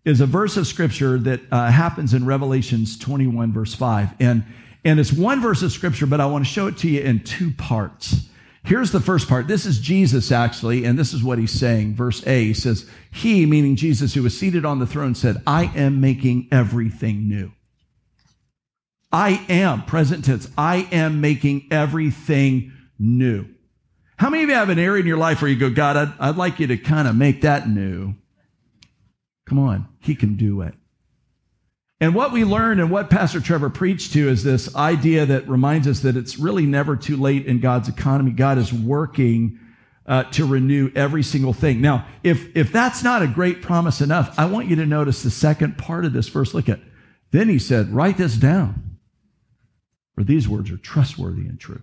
is 0.05 0.21
a 0.21 0.27
verse 0.27 0.57
of 0.57 0.69
Scripture 0.69 1.19
that 1.19 1.41
uh, 1.51 1.71
happens 1.71 2.15
in 2.15 2.25
Revelations 2.25 2.97
21, 2.99 3.53
verse 3.53 3.75
5. 3.75 4.11
And, 4.21 4.45
and 4.85 5.01
it's 5.01 5.13
one 5.13 5.41
verse 5.41 5.63
of 5.63 5.73
Scripture, 5.73 6.07
but 6.07 6.21
I 6.21 6.27
want 6.27 6.45
to 6.45 6.51
show 6.51 6.69
it 6.69 6.77
to 6.79 6.89
you 6.89 7.01
in 7.01 7.25
two 7.25 7.51
parts. 7.53 8.29
Here's 8.65 8.93
the 8.93 9.01
first 9.01 9.29
part. 9.29 9.47
This 9.47 9.67
is 9.67 9.79
Jesus 9.79 10.33
actually, 10.33 10.85
and 10.85 10.99
this 10.99 11.13
is 11.13 11.23
what 11.23 11.39
he's 11.39 11.53
saying. 11.53 11.95
Verse 11.95 12.27
A 12.27 12.47
he 12.47 12.55
says, 12.55 12.89
He, 13.13 13.45
meaning 13.45 13.77
Jesus, 13.77 14.15
who 14.15 14.23
was 14.23 14.37
seated 14.37 14.65
on 14.65 14.79
the 14.79 14.87
throne, 14.87 15.15
said, 15.15 15.43
I 15.47 15.71
am 15.77 16.01
making 16.01 16.49
everything 16.51 17.29
new. 17.29 17.53
I 19.13 19.45
am, 19.51 19.85
present 19.85 20.25
tense, 20.25 20.49
I 20.57 20.89
am 20.91 21.21
making 21.21 21.69
everything 21.71 22.73
new. 22.99 23.47
How 24.17 24.31
many 24.31 24.45
of 24.45 24.49
you 24.49 24.55
have 24.55 24.71
an 24.71 24.79
area 24.79 25.03
in 25.03 25.07
your 25.07 25.19
life 25.19 25.43
where 25.43 25.51
you 25.51 25.59
go, 25.59 25.71
God, 25.71 25.97
I'd, 25.97 26.13
I'd 26.19 26.37
like 26.37 26.59
you 26.59 26.67
to 26.69 26.79
kind 26.79 27.07
of 27.07 27.15
make 27.15 27.43
that 27.43 27.69
new? 27.69 28.15
Come 29.47 29.59
on, 29.59 29.89
He 30.01 30.15
can 30.15 30.37
do 30.37 30.63
it. 30.63 30.75
And 32.05 32.15
what 32.15 32.33
we 32.33 32.45
learned 32.45 32.83
and 32.83 32.91
what 32.91 33.09
Pastor 33.09 33.41
Trevor 33.41 33.71
preached 33.71 34.13
to 34.13 34.29
is 34.29 34.45
this 34.45 34.77
idea 34.77 35.25
that 35.25 35.49
reminds 35.49 35.89
us 35.89 36.01
that 36.01 36.19
it's 36.19 36.39
really 36.39 36.67
never 36.67 36.97
too 36.97 37.17
late 37.17 37.47
in 37.47 37.61
God's 37.61 37.89
economy. 37.89 38.33
God 38.33 38.59
is 38.59 38.75
working 38.75 39.59
uh, 40.05 40.25
to 40.25 40.45
renew 40.47 40.93
every 40.95 41.23
single 41.23 41.55
thing. 41.55 41.81
Now, 41.81 42.07
if, 42.23 42.55
if 42.55 42.71
that's 42.71 43.03
not 43.03 43.23
a 43.23 43.27
great 43.27 43.63
promise 43.63 44.03
enough, 44.03 44.39
I 44.39 44.45
want 44.45 44.69
you 44.69 44.77
to 44.77 44.85
notice 44.85 45.23
the 45.23 45.31
second 45.31 45.79
part 45.79 46.05
of 46.05 46.13
this 46.13 46.29
verse. 46.29 46.53
Look 46.53 46.69
at, 46.69 46.81
then 47.31 47.49
he 47.49 47.59
said, 47.59 47.89
write 47.89 48.19
this 48.19 48.37
down, 48.37 48.99
for 50.15 50.25
these 50.25 50.47
words 50.47 50.71
are 50.71 50.77
trustworthy 50.77 51.47
and 51.47 51.59
true. 51.59 51.81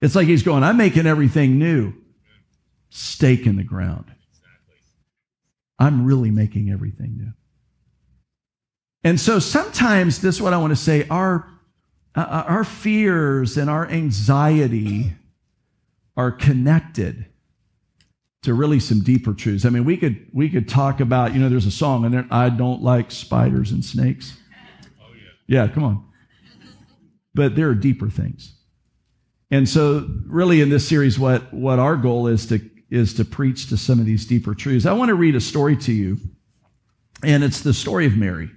It's 0.00 0.14
like 0.14 0.28
he's 0.28 0.42
going, 0.42 0.62
I'm 0.62 0.78
making 0.78 1.06
everything 1.06 1.58
new. 1.58 1.92
Stake 2.88 3.44
in 3.44 3.56
the 3.56 3.64
ground. 3.64 4.06
I'm 5.78 6.06
really 6.06 6.30
making 6.30 6.70
everything 6.70 7.18
new. 7.18 7.32
And 9.06 9.20
so 9.20 9.38
sometimes 9.38 10.20
this 10.20 10.34
is 10.34 10.42
what 10.42 10.52
I 10.52 10.56
want 10.56 10.72
to 10.72 10.76
say 10.76 11.06
our, 11.08 11.48
uh, 12.16 12.26
uh, 12.28 12.44
our 12.48 12.64
fears 12.64 13.56
and 13.56 13.70
our 13.70 13.86
anxiety 13.86 15.12
are 16.16 16.32
connected 16.32 17.26
to 18.42 18.52
really 18.52 18.80
some 18.80 19.04
deeper 19.04 19.32
truths. 19.32 19.64
I 19.64 19.68
mean, 19.68 19.84
we 19.84 19.96
could 19.96 20.26
we 20.32 20.48
could 20.48 20.68
talk 20.68 20.98
about, 20.98 21.34
you 21.34 21.40
know, 21.40 21.48
there's 21.48 21.66
a 21.66 21.70
song 21.70 22.04
and 22.04 22.26
I 22.32 22.48
don't 22.48 22.82
like 22.82 23.12
spiders 23.12 23.70
and 23.70 23.84
snakes. 23.84 24.36
Oh 25.00 25.12
yeah. 25.46 25.62
Yeah, 25.62 25.68
come 25.68 25.84
on. 25.84 26.04
But 27.32 27.54
there 27.54 27.68
are 27.68 27.76
deeper 27.76 28.10
things. 28.10 28.56
And 29.52 29.68
so 29.68 30.04
really 30.26 30.60
in 30.60 30.68
this 30.68 30.88
series 30.88 31.16
what 31.16 31.54
what 31.54 31.78
our 31.78 31.94
goal 31.94 32.26
is 32.26 32.44
to 32.46 32.58
is 32.90 33.14
to 33.14 33.24
preach 33.24 33.68
to 33.68 33.76
some 33.76 34.00
of 34.00 34.04
these 34.04 34.26
deeper 34.26 34.52
truths. 34.52 34.84
I 34.84 34.94
want 34.94 35.10
to 35.10 35.14
read 35.14 35.36
a 35.36 35.40
story 35.40 35.76
to 35.76 35.92
you. 35.92 36.18
And 37.22 37.44
it's 37.44 37.60
the 37.60 37.72
story 37.72 38.04
of 38.04 38.16
Mary. 38.16 38.50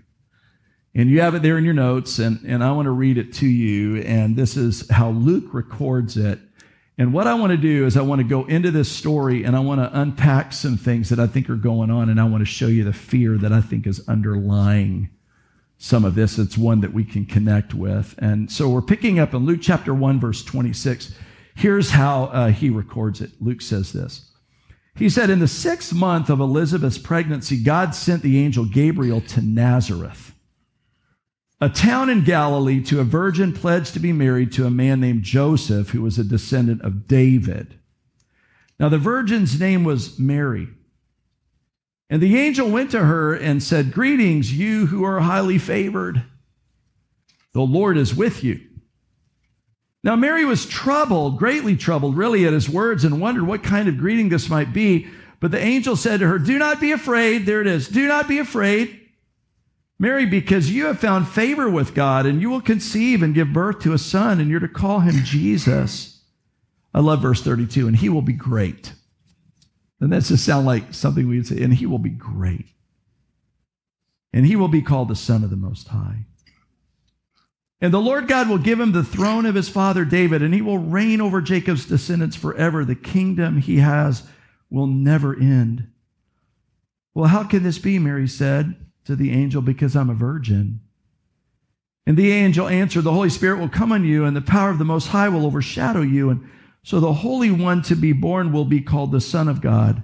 And 0.99 1.09
you 1.09 1.21
have 1.21 1.33
it 1.33 1.41
there 1.41 1.57
in 1.57 1.63
your 1.63 1.73
notes, 1.73 2.19
and, 2.19 2.41
and 2.45 2.61
I 2.61 2.73
want 2.73 2.87
to 2.87 2.91
read 2.91 3.17
it 3.17 3.31
to 3.35 3.47
you. 3.47 4.01
And 4.01 4.35
this 4.35 4.57
is 4.57 4.85
how 4.89 5.11
Luke 5.11 5.53
records 5.53 6.17
it. 6.17 6.39
And 6.97 7.13
what 7.13 7.25
I 7.25 7.35
want 7.35 7.51
to 7.51 7.57
do 7.57 7.85
is 7.85 7.95
I 7.95 8.01
want 8.01 8.19
to 8.19 8.27
go 8.27 8.43
into 8.47 8.69
this 8.69 8.91
story 8.91 9.45
and 9.45 9.55
I 9.55 9.61
want 9.61 9.79
to 9.79 9.97
unpack 9.97 10.51
some 10.51 10.75
things 10.75 11.07
that 11.07 11.17
I 11.17 11.25
think 11.25 11.49
are 11.49 11.55
going 11.55 11.89
on, 11.89 12.09
and 12.09 12.19
I 12.19 12.25
want 12.25 12.41
to 12.41 12.45
show 12.45 12.67
you 12.67 12.83
the 12.83 12.91
fear 12.91 13.37
that 13.37 13.53
I 13.53 13.61
think 13.61 13.87
is 13.87 14.05
underlying 14.09 15.09
some 15.77 16.03
of 16.03 16.15
this. 16.15 16.37
It's 16.37 16.57
one 16.57 16.81
that 16.81 16.91
we 16.91 17.05
can 17.05 17.25
connect 17.25 17.73
with. 17.73 18.15
And 18.17 18.51
so 18.51 18.67
we're 18.67 18.81
picking 18.81 19.19
up 19.19 19.33
in 19.33 19.45
Luke 19.45 19.61
chapter 19.61 19.93
1, 19.93 20.19
verse 20.19 20.43
26. 20.43 21.15
Here's 21.55 21.91
how 21.91 22.25
uh, 22.25 22.49
he 22.49 22.69
records 22.69 23.21
it. 23.21 23.31
Luke 23.39 23.61
says 23.61 23.93
this. 23.93 24.29
He 24.97 25.07
said, 25.07 25.29
In 25.29 25.39
the 25.39 25.47
sixth 25.47 25.93
month 25.93 26.29
of 26.29 26.41
Elizabeth's 26.41 26.97
pregnancy, 26.97 27.55
God 27.63 27.95
sent 27.95 28.21
the 28.21 28.37
angel 28.37 28.65
Gabriel 28.65 29.21
to 29.21 29.41
Nazareth 29.41 30.28
a 31.61 31.69
town 31.69 32.09
in 32.09 32.23
Galilee 32.23 32.81
to 32.83 32.99
a 32.99 33.03
virgin 33.03 33.51
pledged 33.53 33.93
to 33.93 33.99
be 33.99 34.13
married 34.13 34.51
to 34.53 34.65
a 34.65 34.71
man 34.71 35.01
named 35.01 35.23
Joseph, 35.23 35.89
who 35.89 36.01
was 36.01 36.17
a 36.17 36.23
descendant 36.23 36.81
of 36.81 37.07
David. 37.07 37.77
Now, 38.79 38.87
the 38.87 38.97
virgin's 38.97 39.59
name 39.59 39.83
was 39.83 40.17
Mary. 40.17 40.69
And 42.09 42.21
the 42.21 42.39
angel 42.39 42.69
went 42.69 42.91
to 42.91 43.05
her 43.05 43.33
and 43.33 43.61
said, 43.61 43.91
Greetings, 43.91 44.53
you 44.53 44.87
who 44.87 45.03
are 45.03 45.19
highly 45.19 45.57
favored. 45.57 46.23
The 47.53 47.61
Lord 47.61 47.97
is 47.97 48.15
with 48.15 48.43
you. 48.43 48.61
Now, 50.01 50.15
Mary 50.15 50.45
was 50.45 50.65
troubled, 50.65 51.37
greatly 51.37 51.75
troubled, 51.75 52.15
really, 52.15 52.47
at 52.47 52.53
his 52.53 52.69
words 52.69 53.03
and 53.03 53.19
wondered 53.19 53.45
what 53.45 53.63
kind 53.63 53.89
of 53.89 53.97
greeting 53.97 54.29
this 54.29 54.49
might 54.49 54.71
be. 54.71 55.07
But 55.41 55.51
the 55.51 55.59
angel 55.59 55.97
said 55.97 56.21
to 56.21 56.27
her, 56.27 56.39
Do 56.39 56.57
not 56.57 56.79
be 56.79 56.93
afraid. 56.93 57.45
There 57.45 57.61
it 57.61 57.67
is. 57.67 57.89
Do 57.89 58.07
not 58.07 58.27
be 58.27 58.39
afraid. 58.39 58.98
Mary, 60.01 60.25
because 60.25 60.71
you 60.71 60.85
have 60.85 60.97
found 60.97 61.27
favor 61.27 61.69
with 61.69 61.93
God, 61.93 62.25
and 62.25 62.41
you 62.41 62.49
will 62.49 62.61
conceive 62.61 63.21
and 63.21 63.35
give 63.35 63.51
birth 63.51 63.79
to 63.81 63.91
a 63.91 63.97
son, 63.97 64.39
and 64.39 64.49
you're 64.49 64.61
to 64.61 64.67
call 64.69 65.01
him 65.01 65.25
Jesus. 65.25 66.21
I 66.93 67.01
love 67.01 67.21
verse 67.21 67.41
32, 67.41 67.85
and 67.85 67.97
he 67.97 68.07
will 68.07 68.21
be 68.21 68.33
great. 68.33 68.93
And 69.99 70.13
that 70.13 70.23
just 70.23 70.45
sound 70.45 70.65
like 70.65 70.93
something 70.93 71.27
we 71.27 71.37
would 71.37 71.47
say, 71.47 71.61
and 71.61 71.73
he 71.73 71.85
will 71.85 71.99
be 71.99 72.09
great. 72.09 72.67
And 74.31 74.45
he 74.45 74.55
will 74.55 74.69
be 74.69 74.81
called 74.81 75.09
the 75.09 75.15
Son 75.15 75.43
of 75.43 75.49
the 75.49 75.57
Most 75.57 75.89
High. 75.89 76.25
And 77.81 77.93
the 77.93 77.99
Lord 77.99 78.27
God 78.27 78.47
will 78.47 78.57
give 78.57 78.79
him 78.79 78.93
the 78.93 79.03
throne 79.03 79.45
of 79.45 79.55
his 79.55 79.67
father 79.67 80.05
David, 80.05 80.41
and 80.41 80.53
he 80.53 80.61
will 80.61 80.77
reign 80.77 81.19
over 81.19 81.41
Jacob's 81.41 81.85
descendants 81.85 82.37
forever. 82.37 82.85
The 82.85 82.95
kingdom 82.95 83.57
he 83.57 83.77
has 83.77 84.23
will 84.69 84.87
never 84.87 85.37
end. 85.37 85.89
Well, 87.13 87.27
how 87.27 87.43
can 87.43 87.63
this 87.63 87.79
be? 87.79 87.99
Mary 87.99 88.27
said 88.27 88.75
to 89.05 89.15
the 89.15 89.31
angel, 89.31 89.61
Because 89.61 89.95
I'm 89.95 90.09
a 90.09 90.13
virgin. 90.13 90.81
And 92.05 92.17
the 92.17 92.31
angel 92.31 92.67
answered, 92.67 93.03
The 93.03 93.13
Holy 93.13 93.29
Spirit 93.29 93.59
will 93.59 93.69
come 93.69 93.91
on 93.91 94.03
you, 94.03 94.25
and 94.25 94.35
the 94.35 94.41
power 94.41 94.69
of 94.69 94.79
the 94.79 94.85
Most 94.85 95.07
High 95.07 95.29
will 95.29 95.45
overshadow 95.45 96.01
you. 96.01 96.29
And 96.29 96.49
so 96.83 96.99
the 96.99 97.13
Holy 97.13 97.51
One 97.51 97.81
to 97.83 97.95
be 97.95 98.13
born 98.13 98.51
will 98.51 98.65
be 98.65 98.81
called 98.81 99.11
the 99.11 99.21
Son 99.21 99.47
of 99.47 99.61
God. 99.61 100.03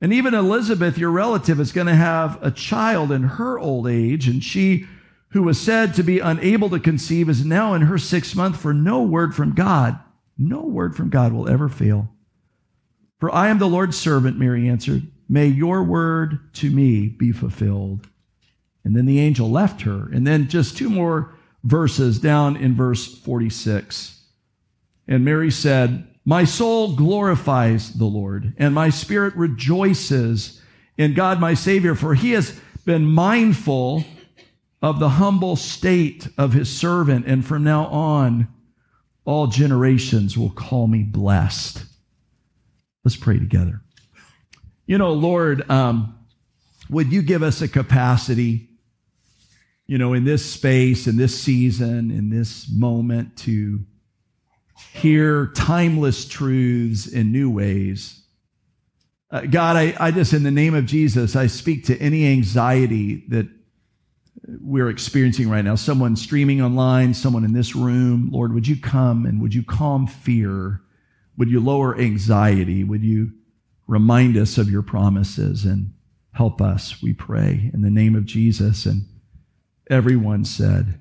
And 0.00 0.12
even 0.12 0.34
Elizabeth, 0.34 0.98
your 0.98 1.10
relative, 1.10 1.60
is 1.60 1.72
going 1.72 1.86
to 1.86 1.94
have 1.94 2.42
a 2.42 2.50
child 2.50 3.12
in 3.12 3.22
her 3.22 3.58
old 3.58 3.86
age. 3.86 4.28
And 4.28 4.42
she, 4.42 4.86
who 5.28 5.42
was 5.42 5.60
said 5.60 5.94
to 5.94 6.02
be 6.02 6.18
unable 6.18 6.70
to 6.70 6.80
conceive, 6.80 7.28
is 7.28 7.44
now 7.44 7.74
in 7.74 7.82
her 7.82 7.98
sixth 7.98 8.34
month, 8.36 8.56
for 8.56 8.74
no 8.74 9.02
word 9.02 9.34
from 9.34 9.54
God, 9.54 9.98
no 10.36 10.62
word 10.62 10.96
from 10.96 11.08
God 11.08 11.32
will 11.32 11.48
ever 11.48 11.68
fail. 11.68 12.10
For 13.18 13.32
I 13.34 13.48
am 13.48 13.58
the 13.58 13.68
Lord's 13.68 13.96
servant, 13.96 14.38
Mary 14.38 14.68
answered. 14.68 15.06
May 15.28 15.46
your 15.46 15.82
word 15.82 16.52
to 16.54 16.70
me 16.70 17.08
be 17.08 17.32
fulfilled. 17.32 18.08
And 18.84 18.94
then 18.94 19.06
the 19.06 19.18
angel 19.18 19.50
left 19.50 19.82
her. 19.82 20.08
And 20.12 20.26
then 20.26 20.48
just 20.48 20.76
two 20.76 20.88
more 20.88 21.34
verses 21.64 22.20
down 22.20 22.56
in 22.56 22.74
verse 22.74 23.18
46. 23.18 24.22
And 25.08 25.24
Mary 25.24 25.50
said, 25.50 26.06
My 26.24 26.44
soul 26.44 26.94
glorifies 26.94 27.94
the 27.94 28.04
Lord, 28.04 28.54
and 28.58 28.74
my 28.74 28.90
spirit 28.90 29.34
rejoices 29.34 30.60
in 30.96 31.14
God 31.14 31.40
my 31.40 31.54
Savior, 31.54 31.94
for 31.94 32.14
he 32.14 32.32
has 32.32 32.58
been 32.84 33.04
mindful 33.04 34.04
of 34.80 34.98
the 35.00 35.10
humble 35.10 35.56
state 35.56 36.28
of 36.38 36.52
his 36.52 36.70
servant. 36.70 37.26
And 37.26 37.44
from 37.44 37.64
now 37.64 37.86
on, 37.86 38.48
all 39.24 39.48
generations 39.48 40.38
will 40.38 40.50
call 40.50 40.86
me 40.86 41.02
blessed. 41.02 41.84
Let's 43.04 43.16
pray 43.16 43.38
together. 43.38 43.82
You 44.88 44.98
know, 44.98 45.12
Lord, 45.12 45.68
um, 45.68 46.16
would 46.88 47.12
you 47.12 47.20
give 47.20 47.42
us 47.42 47.60
a 47.60 47.66
capacity, 47.66 48.68
you 49.88 49.98
know, 49.98 50.12
in 50.12 50.24
this 50.24 50.44
space, 50.44 51.08
in 51.08 51.16
this 51.16 51.36
season, 51.36 52.12
in 52.12 52.30
this 52.30 52.70
moment 52.72 53.36
to 53.38 53.80
hear 54.92 55.48
timeless 55.56 56.24
truths 56.24 57.08
in 57.08 57.32
new 57.32 57.50
ways? 57.50 58.22
Uh, 59.28 59.40
God, 59.40 59.74
I, 59.74 59.96
I 59.98 60.12
just, 60.12 60.32
in 60.32 60.44
the 60.44 60.52
name 60.52 60.76
of 60.76 60.86
Jesus, 60.86 61.34
I 61.34 61.48
speak 61.48 61.86
to 61.86 61.98
any 61.98 62.24
anxiety 62.28 63.24
that 63.28 63.48
we're 64.60 64.88
experiencing 64.88 65.50
right 65.50 65.64
now. 65.64 65.74
Someone 65.74 66.14
streaming 66.14 66.62
online, 66.62 67.12
someone 67.12 67.42
in 67.42 67.52
this 67.52 67.74
room. 67.74 68.30
Lord, 68.32 68.54
would 68.54 68.68
you 68.68 68.76
come 68.76 69.26
and 69.26 69.42
would 69.42 69.52
you 69.52 69.64
calm 69.64 70.06
fear? 70.06 70.80
Would 71.38 71.50
you 71.50 71.58
lower 71.58 71.98
anxiety? 71.98 72.84
Would 72.84 73.02
you 73.02 73.32
remind 73.86 74.36
us 74.36 74.58
of 74.58 74.70
your 74.70 74.82
promises 74.82 75.64
and 75.64 75.92
help 76.32 76.60
us, 76.60 77.02
we 77.02 77.12
pray, 77.12 77.70
in 77.72 77.82
the 77.82 77.90
name 77.90 78.14
of 78.14 78.26
Jesus. 78.26 78.84
And 78.84 79.06
everyone 79.88 80.44
said, 80.44 80.98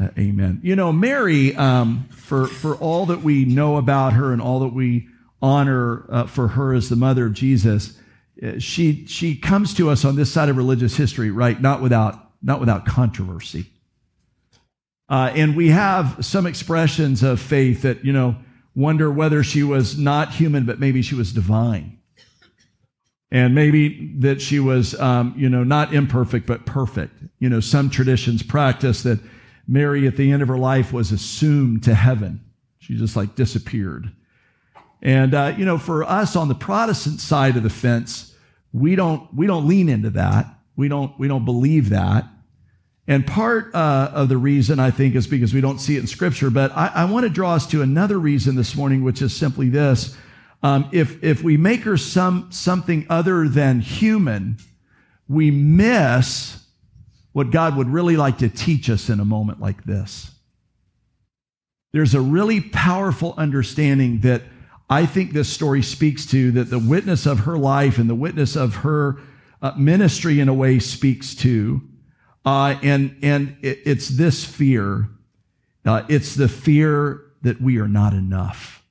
uh, 0.00 0.08
Amen. 0.18 0.60
You 0.62 0.74
know, 0.74 0.92
Mary, 0.92 1.54
um, 1.54 2.08
for, 2.10 2.46
for 2.46 2.74
all 2.76 3.06
that 3.06 3.22
we 3.22 3.44
know 3.44 3.76
about 3.76 4.14
her 4.14 4.32
and 4.32 4.42
all 4.42 4.60
that 4.60 4.74
we 4.74 5.06
honor 5.40 6.06
uh, 6.10 6.26
for 6.26 6.48
her 6.48 6.74
as 6.74 6.88
the 6.88 6.96
mother 6.96 7.26
of 7.26 7.34
Jesus, 7.34 7.96
uh, 8.42 8.58
she, 8.58 9.06
she 9.06 9.36
comes 9.36 9.74
to 9.74 9.90
us 9.90 10.04
on 10.04 10.16
this 10.16 10.32
side 10.32 10.48
of 10.48 10.56
religious 10.56 10.96
history, 10.96 11.30
right? 11.30 11.60
Not 11.60 11.80
without, 11.80 12.30
not 12.42 12.58
without 12.58 12.86
controversy. 12.86 13.66
Uh, 15.08 15.30
and 15.34 15.54
we 15.54 15.68
have 15.68 16.24
some 16.24 16.46
expressions 16.46 17.22
of 17.22 17.38
faith 17.38 17.82
that, 17.82 18.04
you 18.04 18.12
know, 18.12 18.34
wonder 18.74 19.08
whether 19.12 19.44
she 19.44 19.62
was 19.62 19.96
not 19.96 20.32
human, 20.32 20.64
but 20.64 20.80
maybe 20.80 21.02
she 21.02 21.14
was 21.14 21.32
divine 21.32 21.98
and 23.30 23.54
maybe 23.54 24.14
that 24.18 24.40
she 24.40 24.60
was, 24.60 24.98
um, 25.00 25.34
you 25.36 25.48
know, 25.48 25.64
not 25.64 25.94
imperfect, 25.94 26.46
but 26.46 26.66
perfect. 26.66 27.14
You 27.38 27.48
know, 27.48 27.60
some 27.60 27.90
traditions 27.90 28.42
practice 28.42 29.02
that 29.02 29.18
Mary 29.66 30.06
at 30.06 30.16
the 30.16 30.30
end 30.30 30.42
of 30.42 30.48
her 30.48 30.58
life 30.58 30.92
was 30.92 31.10
assumed 31.10 31.82
to 31.84 31.94
heaven. 31.94 32.44
She 32.78 32.96
just 32.96 33.16
like 33.16 33.34
disappeared. 33.34 34.12
And, 35.02 35.34
uh, 35.34 35.54
you 35.56 35.64
know, 35.64 35.78
for 35.78 36.04
us 36.04 36.36
on 36.36 36.48
the 36.48 36.54
Protestant 36.54 37.20
side 37.20 37.56
of 37.56 37.62
the 37.62 37.70
fence, 37.70 38.34
we 38.72 38.96
don't, 38.96 39.32
we 39.34 39.46
don't 39.46 39.66
lean 39.66 39.88
into 39.88 40.10
that. 40.10 40.46
We 40.76 40.88
don't, 40.88 41.18
we 41.18 41.28
don't 41.28 41.44
believe 41.44 41.90
that. 41.90 42.26
And 43.06 43.26
part 43.26 43.74
uh, 43.74 44.10
of 44.14 44.28
the 44.28 44.38
reason 44.38 44.78
I 44.78 44.90
think 44.90 45.14
is 45.14 45.26
because 45.26 45.52
we 45.52 45.60
don't 45.60 45.78
see 45.78 45.96
it 45.96 46.00
in 46.00 46.06
Scripture. 46.06 46.48
But 46.48 46.72
I, 46.72 46.86
I 46.94 47.04
want 47.04 47.24
to 47.24 47.30
draw 47.30 47.54
us 47.54 47.66
to 47.68 47.82
another 47.82 48.18
reason 48.18 48.56
this 48.56 48.74
morning, 48.74 49.04
which 49.04 49.20
is 49.20 49.36
simply 49.36 49.68
this: 49.68 50.16
um, 50.64 50.88
if 50.92 51.22
if 51.22 51.42
we 51.42 51.58
make 51.58 51.82
her 51.82 51.98
some 51.98 52.50
something 52.50 53.06
other 53.10 53.46
than 53.46 53.80
human, 53.80 54.56
we 55.28 55.50
miss 55.50 56.64
what 57.32 57.50
God 57.50 57.76
would 57.76 57.88
really 57.88 58.16
like 58.16 58.38
to 58.38 58.48
teach 58.48 58.88
us 58.88 59.10
in 59.10 59.20
a 59.20 59.26
moment 59.26 59.60
like 59.60 59.84
this. 59.84 60.30
There's 61.92 62.14
a 62.14 62.20
really 62.20 62.62
powerful 62.62 63.34
understanding 63.36 64.20
that 64.20 64.40
I 64.88 65.04
think 65.04 65.32
this 65.32 65.50
story 65.50 65.82
speaks 65.82 66.24
to 66.26 66.50
that 66.52 66.70
the 66.70 66.78
witness 66.78 67.26
of 67.26 67.40
her 67.40 67.58
life 67.58 67.98
and 67.98 68.08
the 68.08 68.14
witness 68.14 68.56
of 68.56 68.76
her 68.76 69.18
uh, 69.60 69.72
ministry 69.76 70.40
in 70.40 70.48
a 70.48 70.54
way 70.54 70.78
speaks 70.78 71.34
to 71.36 71.82
uh, 72.46 72.78
and 72.82 73.18
and 73.22 73.56
it, 73.60 73.80
it's 73.84 74.08
this 74.08 74.44
fear. 74.44 75.10
Uh, 75.84 76.04
it's 76.08 76.34
the 76.34 76.48
fear 76.48 77.20
that 77.42 77.60
we 77.60 77.78
are 77.78 77.88
not 77.88 78.14
enough. 78.14 78.83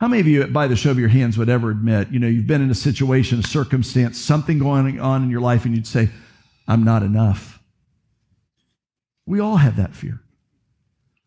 How 0.00 0.08
many 0.08 0.20
of 0.20 0.26
you, 0.26 0.46
by 0.46 0.66
the 0.66 0.76
show 0.76 0.90
of 0.90 0.98
your 0.98 1.08
hands, 1.08 1.38
would 1.38 1.48
ever 1.48 1.70
admit, 1.70 2.10
you 2.10 2.18
know, 2.18 2.26
you've 2.26 2.46
been 2.46 2.62
in 2.62 2.70
a 2.70 2.74
situation, 2.74 3.38
a 3.38 3.42
circumstance, 3.42 4.20
something 4.20 4.58
going 4.58 5.00
on 5.00 5.22
in 5.22 5.30
your 5.30 5.40
life, 5.40 5.64
and 5.64 5.74
you'd 5.74 5.86
say, 5.86 6.10
I'm 6.66 6.84
not 6.84 7.02
enough? 7.02 7.62
We 9.26 9.40
all 9.40 9.56
have 9.56 9.76
that 9.76 9.94
fear. 9.94 10.20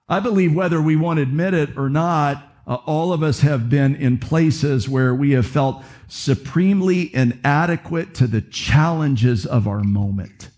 I 0.09 0.19
believe 0.19 0.53
whether 0.53 0.81
we 0.81 0.95
want 0.95 1.17
to 1.17 1.23
admit 1.23 1.53
it 1.53 1.77
or 1.77 1.89
not, 1.89 2.43
uh, 2.67 2.75
all 2.85 3.13
of 3.13 3.23
us 3.23 3.41
have 3.41 3.69
been 3.69 3.95
in 3.95 4.17
places 4.17 4.89
where 4.89 5.15
we 5.15 5.31
have 5.31 5.47
felt 5.47 5.83
supremely 6.07 7.13
inadequate 7.15 8.13
to 8.15 8.27
the 8.27 8.41
challenges 8.41 9.45
of 9.45 9.67
our 9.67 9.83
moment. 9.83 10.49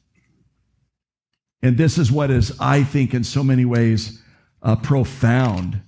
And 1.61 1.77
this 1.77 1.97
is 1.97 2.11
what 2.11 2.31
is, 2.31 2.57
I 2.59 2.83
think, 2.83 3.13
in 3.13 3.23
so 3.23 3.43
many 3.43 3.65
ways, 3.65 4.21
uh, 4.63 4.75
profound. 4.77 5.81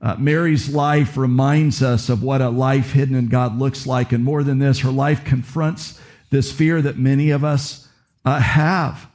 Uh, 0.00 0.16
Mary's 0.18 0.72
life 0.72 1.16
reminds 1.16 1.82
us 1.82 2.08
of 2.08 2.22
what 2.22 2.40
a 2.40 2.48
life 2.48 2.92
hidden 2.92 3.14
in 3.14 3.28
God 3.28 3.58
looks 3.58 3.86
like. 3.86 4.12
And 4.12 4.24
more 4.24 4.42
than 4.42 4.58
this, 4.58 4.80
her 4.80 4.90
life 4.90 5.24
confronts 5.24 6.00
this 6.30 6.50
fear 6.50 6.80
that 6.80 6.96
many 6.96 7.30
of 7.30 7.44
us 7.44 7.88
uh, 8.24 8.40
have 8.40 9.10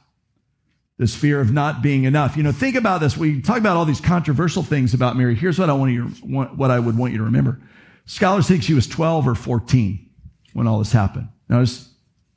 this 0.98 1.14
fear 1.14 1.40
of 1.40 1.52
not 1.52 1.82
being 1.82 2.04
enough. 2.04 2.36
You 2.36 2.42
know, 2.42 2.52
think 2.52 2.76
about 2.76 3.00
this. 3.00 3.16
We 3.16 3.42
talk 3.42 3.58
about 3.58 3.76
all 3.76 3.84
these 3.84 4.00
controversial 4.00 4.62
things 4.62 4.94
about 4.94 5.16
Mary. 5.16 5.34
Here's 5.34 5.58
what 5.58 5.68
I 5.68 5.72
want 5.74 5.92
you, 5.92 6.04
what 6.04 6.70
I 6.70 6.78
would 6.78 6.96
want 6.96 7.12
you 7.12 7.18
to 7.18 7.24
remember. 7.24 7.60
Scholars 8.06 8.46
think 8.46 8.62
she 8.62 8.74
was 8.74 8.86
12 8.86 9.28
or 9.28 9.34
14 9.34 10.08
when 10.52 10.66
all 10.66 10.78
this 10.78 10.92
happened. 10.92 11.28
Now, 11.48 11.60
just 11.60 11.90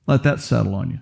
let 0.07 0.23
that 0.23 0.39
settle 0.41 0.75
on 0.75 0.91
you. 0.91 0.99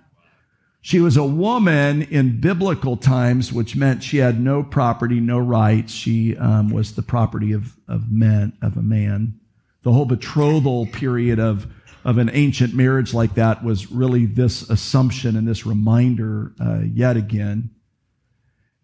She 0.88 1.00
was 1.00 1.18
a 1.18 1.22
woman 1.22 2.00
in 2.00 2.40
biblical 2.40 2.96
times, 2.96 3.52
which 3.52 3.76
meant 3.76 4.02
she 4.02 4.16
had 4.16 4.40
no 4.40 4.62
property, 4.62 5.20
no 5.20 5.38
rights. 5.38 5.92
She 5.92 6.34
um, 6.38 6.70
was 6.70 6.94
the 6.94 7.02
property 7.02 7.52
of, 7.52 7.76
of 7.86 8.10
men, 8.10 8.54
of 8.62 8.74
a 8.78 8.82
man. 8.82 9.38
The 9.82 9.92
whole 9.92 10.06
betrothal 10.06 10.86
period 10.86 11.38
of, 11.38 11.66
of 12.06 12.16
an 12.16 12.30
ancient 12.32 12.72
marriage 12.72 13.12
like 13.12 13.34
that 13.34 13.62
was 13.62 13.92
really 13.92 14.24
this 14.24 14.62
assumption 14.70 15.36
and 15.36 15.46
this 15.46 15.66
reminder 15.66 16.54
uh, 16.58 16.80
yet 16.90 17.18
again. 17.18 17.68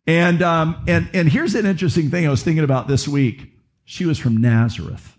And, 0.06 0.42
um, 0.42 0.84
and, 0.86 1.08
and 1.14 1.26
here's 1.26 1.54
an 1.54 1.64
interesting 1.64 2.10
thing 2.10 2.26
I 2.26 2.30
was 2.30 2.42
thinking 2.42 2.64
about 2.64 2.86
this 2.86 3.08
week. 3.08 3.50
She 3.86 4.04
was 4.04 4.18
from 4.18 4.36
Nazareth. 4.36 5.16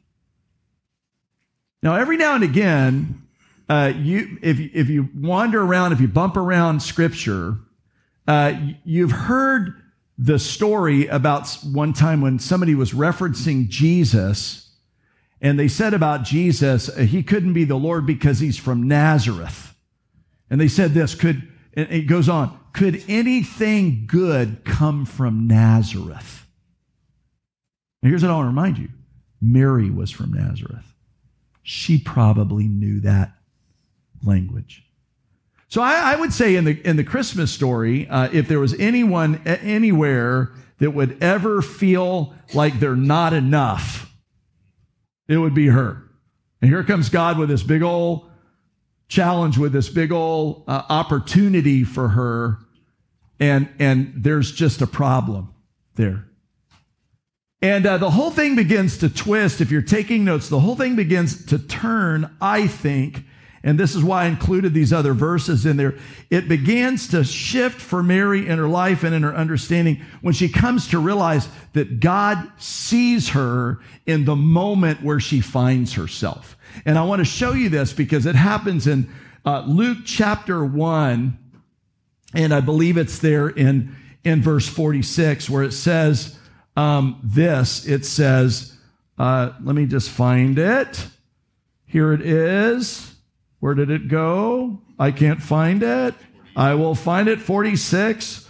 Now, 1.81 1.95
every 1.95 2.17
now 2.17 2.35
and 2.35 2.43
again, 2.43 3.24
uh, 3.67 3.93
you, 3.95 4.37
if, 4.41 4.59
if 4.59 4.89
you 4.89 5.09
wander 5.15 5.61
around, 5.61 5.91
if 5.91 6.01
you 6.01 6.07
bump 6.07 6.37
around 6.37 6.81
scripture, 6.81 7.57
uh, 8.27 8.53
you've 8.83 9.11
heard 9.11 9.81
the 10.17 10.39
story 10.39 11.07
about 11.07 11.49
one 11.71 11.93
time 11.93 12.21
when 12.21 12.39
somebody 12.39 12.75
was 12.75 12.93
referencing 12.93 13.67
Jesus, 13.67 14.71
and 15.41 15.59
they 15.59 15.67
said 15.67 15.93
about 15.93 16.23
Jesus, 16.23 16.89
uh, 16.89 17.01
he 17.01 17.23
couldn't 17.23 17.53
be 17.53 17.63
the 17.63 17.75
Lord 17.75 18.05
because 18.05 18.39
he's 18.39 18.57
from 18.57 18.87
Nazareth. 18.87 19.75
And 20.49 20.61
they 20.61 20.67
said 20.67 20.93
this 20.93 21.15
could, 21.15 21.51
and 21.73 21.91
it 21.91 22.03
goes 22.03 22.29
on, 22.29 22.57
could 22.73 23.03
anything 23.07 24.05
good 24.05 24.63
come 24.63 25.05
from 25.05 25.47
Nazareth? 25.47 26.45
And 28.01 28.11
here's 28.11 28.21
what 28.21 28.31
I 28.31 28.35
want 28.35 28.45
to 28.45 28.49
remind 28.49 28.77
you 28.77 28.89
Mary 29.41 29.89
was 29.89 30.11
from 30.11 30.33
Nazareth 30.33 30.95
she 31.67 31.97
probably 31.97 32.67
knew 32.67 32.99
that 32.99 33.33
language. 34.25 34.83
So 35.67 35.81
I, 35.81 36.13
I, 36.13 36.15
would 36.15 36.31
say 36.31 36.55
in 36.55 36.63
the 36.63 36.79
in 36.87 36.95
the 36.95 37.03
Christmas 37.03 37.51
story, 37.51 38.07
uh, 38.07 38.29
if 38.31 38.47
there 38.47 38.59
was 38.59 38.73
anyone 38.75 39.41
anywhere 39.45 40.53
that 40.79 40.91
would 40.91 41.21
ever 41.21 41.61
feel 41.61 42.33
like 42.53 42.79
they're 42.79 42.95
not 42.95 43.33
enough, 43.33 44.13
it 45.27 45.37
would 45.37 45.53
be 45.53 45.67
her. 45.67 46.03
And 46.61 46.69
here 46.69 46.83
comes 46.83 47.09
God 47.09 47.37
with 47.37 47.49
this 47.49 47.63
big 47.63 47.81
old 47.81 48.29
challenge, 49.07 49.57
with 49.57 49.73
this 49.73 49.89
big 49.89 50.11
old 50.11 50.63
uh, 50.67 50.83
opportunity 50.89 51.83
for 51.83 52.09
her, 52.09 52.59
and 53.39 53.67
and 53.79 54.13
there's 54.15 54.51
just 54.51 54.81
a 54.81 54.87
problem 54.87 55.53
there. 55.95 56.25
And 57.61 57.85
uh, 57.85 57.97
the 57.97 58.11
whole 58.11 58.31
thing 58.31 58.55
begins 58.55 58.99
to 58.99 59.09
twist. 59.09 59.59
If 59.59 59.71
you're 59.71 59.81
taking 59.81 60.23
notes, 60.23 60.49
the 60.49 60.59
whole 60.59 60.75
thing 60.75 60.95
begins 60.95 61.45
to 61.47 61.57
turn, 61.57 62.35
I 62.39 62.67
think, 62.67 63.23
and 63.65 63.79
this 63.79 63.95
is 63.95 64.03
why 64.03 64.23
I 64.23 64.27
included 64.27 64.75
these 64.75 64.93
other 64.93 65.15
verses 65.15 65.65
in 65.65 65.75
there. 65.75 65.95
It 66.29 66.47
begins 66.47 67.07
to 67.09 67.23
shift 67.23 67.81
for 67.81 68.03
Mary 68.03 68.47
in 68.47 68.59
her 68.59 68.67
life 68.67 69.03
and 69.03 69.13
in 69.13 69.23
her 69.23 69.35
understanding 69.35 70.05
when 70.21 70.35
she 70.35 70.47
comes 70.47 70.87
to 70.89 70.99
realize 70.99 71.49
that 71.73 71.99
God 71.99 72.47
sees 72.59 73.29
her 73.29 73.79
in 74.05 74.25
the 74.25 74.35
moment 74.35 75.01
where 75.01 75.19
she 75.19 75.41
finds 75.41 75.93
herself. 75.93 76.55
And 76.85 76.95
I 76.95 77.05
want 77.05 77.21
to 77.21 77.25
show 77.25 77.53
you 77.53 77.69
this 77.69 77.91
because 77.91 78.27
it 78.27 78.35
happens 78.35 78.85
in 78.85 79.11
uh, 79.43 79.63
Luke 79.65 79.99
chapter 80.05 80.63
1, 80.63 81.35
and 82.35 82.53
I 82.53 82.59
believe 82.59 82.97
it's 82.97 83.17
there 83.17 83.49
in, 83.49 83.95
in 84.23 84.43
verse 84.43 84.67
46 84.67 85.49
where 85.49 85.63
it 85.63 85.71
says, 85.71 86.37
um, 86.77 87.19
this. 87.23 87.87
It 87.87 88.05
says, 88.05 88.77
uh, 89.17 89.53
let 89.63 89.75
me 89.75 89.87
just 89.87 90.11
find 90.11 90.59
it. 90.59 91.07
Here 91.87 92.13
it 92.13 92.21
is. 92.21 93.14
Where 93.65 93.73
did 93.73 93.89
it 93.89 94.09
go? 94.09 94.79
I 94.99 95.09
can't 95.09 95.41
find 95.41 95.81
it. 95.81 96.13
I 96.55 96.75
will 96.75 96.93
find 96.93 97.27
it. 97.27 97.41
46. 97.41 98.47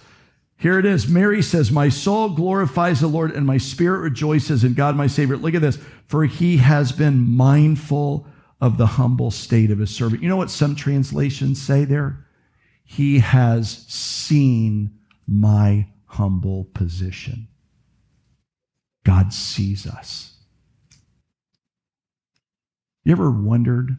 Here 0.58 0.78
it 0.78 0.86
is. 0.86 1.08
Mary 1.08 1.42
says, 1.42 1.72
My 1.72 1.88
soul 1.88 2.32
glorifies 2.32 3.00
the 3.00 3.08
Lord, 3.08 3.32
and 3.32 3.48
my 3.48 3.58
spirit 3.58 4.00
rejoices 4.00 4.66
in 4.66 4.74
God, 4.74 4.98
my 4.98 5.08
Savior. 5.08 5.38
Look 5.38 5.54
at 5.54 5.62
this. 5.62 5.80
For 6.08 6.26
he 6.26 6.58
has 6.58 6.92
been 6.92 7.34
mindful 7.34 8.28
of 8.60 8.78
the 8.78 8.86
humble 8.88 9.32
state 9.32 9.72
of 9.72 9.80
his 9.80 9.96
servant. 9.96 10.22
You 10.22 10.28
know 10.28 10.36
what 10.36 10.52
some 10.52 10.76
translations 10.76 11.62
say 11.62 11.86
there? 11.86 12.28
He 12.84 13.20
has 13.20 13.86
seen 13.88 15.00
my 15.26 15.88
humble 16.08 16.66
position. 16.74 17.48
God 19.06 19.32
sees 19.32 19.88
us. 19.88 20.36
You 23.06 23.14
ever 23.14 23.32
wondered 23.32 23.98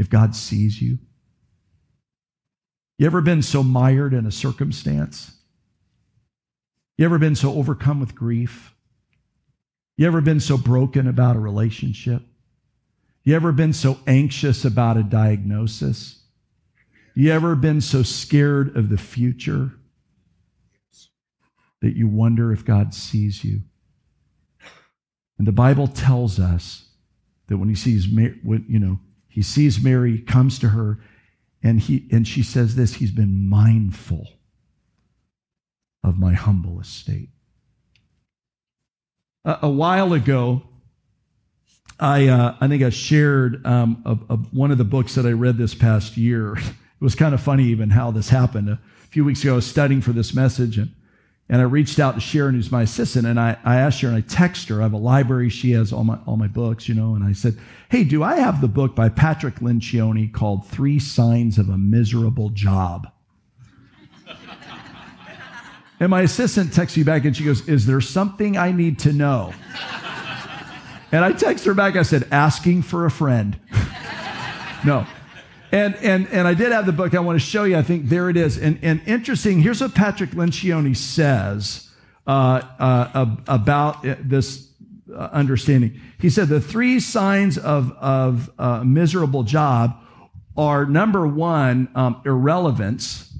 if 0.00 0.10
God 0.10 0.34
sees 0.34 0.80
you? 0.82 0.98
You 2.98 3.06
ever 3.06 3.20
been 3.20 3.42
so 3.42 3.62
mired 3.62 4.12
in 4.12 4.26
a 4.26 4.32
circumstance? 4.32 5.32
You 6.98 7.04
ever 7.04 7.18
been 7.18 7.36
so 7.36 7.54
overcome 7.54 8.00
with 8.00 8.14
grief? 8.14 8.74
You 9.96 10.06
ever 10.06 10.20
been 10.20 10.40
so 10.40 10.58
broken 10.58 11.06
about 11.06 11.36
a 11.36 11.40
relationship? 11.40 12.22
You 13.22 13.36
ever 13.36 13.52
been 13.52 13.72
so 13.72 13.98
anxious 14.06 14.64
about 14.64 14.96
a 14.96 15.02
diagnosis? 15.02 16.22
You 17.14 17.32
ever 17.32 17.54
been 17.54 17.80
so 17.80 18.02
scared 18.02 18.76
of 18.76 18.88
the 18.88 18.98
future? 18.98 19.72
that 21.80 21.96
you 21.96 22.06
wonder 22.06 22.52
if 22.52 22.64
God 22.64 22.94
sees 22.94 23.44
you. 23.44 23.62
And 25.38 25.46
the 25.46 25.52
Bible 25.52 25.88
tells 25.88 26.38
us 26.38 26.90
that 27.46 27.56
when 27.56 27.68
he 27.68 27.74
sees, 27.74 28.06
you 28.06 28.78
know, 28.78 29.00
he 29.30 29.42
sees 29.42 29.82
Mary, 29.82 30.18
comes 30.18 30.58
to 30.58 30.70
her, 30.70 30.98
and 31.62 31.80
he 31.80 32.08
and 32.10 32.26
she 32.26 32.42
says 32.42 32.74
this: 32.74 32.94
He's 32.94 33.12
been 33.12 33.48
mindful 33.48 34.26
of 36.02 36.18
my 36.18 36.34
humble 36.34 36.80
estate. 36.80 37.30
A, 39.44 39.60
a 39.62 39.68
while 39.68 40.12
ago, 40.12 40.62
I 42.00 42.26
uh, 42.26 42.56
I 42.60 42.66
think 42.66 42.82
I 42.82 42.90
shared 42.90 43.64
um, 43.64 44.02
a, 44.04 44.34
a, 44.34 44.36
one 44.36 44.72
of 44.72 44.78
the 44.78 44.84
books 44.84 45.14
that 45.14 45.24
I 45.24 45.32
read 45.32 45.56
this 45.56 45.74
past 45.74 46.16
year. 46.16 46.56
It 47.00 47.04
was 47.04 47.14
kind 47.14 47.32
of 47.32 47.40
funny 47.40 47.64
even 47.64 47.88
how 47.88 48.10
this 48.10 48.28
happened. 48.28 48.68
A 48.68 48.78
few 49.08 49.24
weeks 49.24 49.42
ago, 49.42 49.52
I 49.52 49.56
was 49.56 49.66
studying 49.66 50.02
for 50.02 50.12
this 50.12 50.34
message, 50.34 50.76
and 50.76 50.90
And 51.50 51.60
I 51.60 51.64
reached 51.64 51.98
out 51.98 52.14
to 52.14 52.20
Sharon, 52.20 52.54
who's 52.54 52.70
my 52.70 52.82
assistant, 52.82 53.26
and 53.26 53.38
I, 53.38 53.56
I 53.64 53.78
asked 53.78 54.00
her 54.02 54.08
and 54.08 54.16
I 54.16 54.20
texted 54.20 54.68
her. 54.68 54.78
I 54.78 54.84
have 54.84 54.92
a 54.92 54.98
library. 54.98 55.48
She 55.48 55.72
has 55.72 55.92
all 55.92 56.04
my, 56.04 56.16
all 56.24 56.36
my 56.36 56.46
books, 56.46 56.88
you 56.88 56.94
know. 56.94 57.16
And 57.16 57.24
I 57.24 57.32
said, 57.32 57.58
Hey, 57.88 58.04
do 58.04 58.22
I 58.22 58.36
have 58.36 58.60
the 58.60 58.68
book 58.68 58.94
by 58.94 59.08
Patrick 59.08 59.56
Lencioni 59.56 60.32
called 60.32 60.68
Three 60.68 61.00
Signs 61.00 61.58
of 61.58 61.68
a 61.68 61.76
Miserable 61.76 62.50
Job? 62.50 63.10
and 66.00 66.08
my 66.08 66.20
assistant 66.20 66.72
texts 66.72 66.96
me 66.96 67.02
back 67.02 67.24
and 67.24 67.36
she 67.36 67.42
goes, 67.42 67.68
Is 67.68 67.84
there 67.84 68.00
something 68.00 68.56
I 68.56 68.70
need 68.70 69.00
to 69.00 69.12
know? 69.12 69.52
and 71.10 71.24
I 71.24 71.32
text 71.32 71.64
her 71.64 71.74
back. 71.74 71.96
I 71.96 72.02
said, 72.02 72.28
Asking 72.30 72.82
for 72.82 73.06
a 73.06 73.10
friend. 73.10 73.58
no. 74.84 75.04
And, 75.72 75.94
and, 75.96 76.28
and 76.28 76.48
I 76.48 76.54
did 76.54 76.72
have 76.72 76.86
the 76.86 76.92
book 76.92 77.14
I 77.14 77.20
want 77.20 77.40
to 77.40 77.46
show 77.46 77.64
you. 77.64 77.76
I 77.76 77.82
think 77.82 78.08
there 78.08 78.28
it 78.28 78.36
is. 78.36 78.58
And, 78.58 78.78
and 78.82 79.00
interesting, 79.06 79.60
here's 79.60 79.80
what 79.80 79.94
Patrick 79.94 80.30
Lencioni 80.30 80.96
says 80.96 81.88
uh, 82.26 82.62
uh, 82.78 83.36
about 83.46 84.02
this 84.02 84.68
uh, 85.12 85.28
understanding. 85.32 86.00
He 86.18 86.28
said 86.28 86.48
the 86.48 86.60
three 86.60 86.98
signs 86.98 87.56
of, 87.56 87.92
of 87.92 88.50
a 88.58 88.84
miserable 88.84 89.44
job 89.44 89.96
are 90.56 90.84
number 90.86 91.26
one, 91.26 91.88
um, 91.94 92.20
irrelevance, 92.24 93.32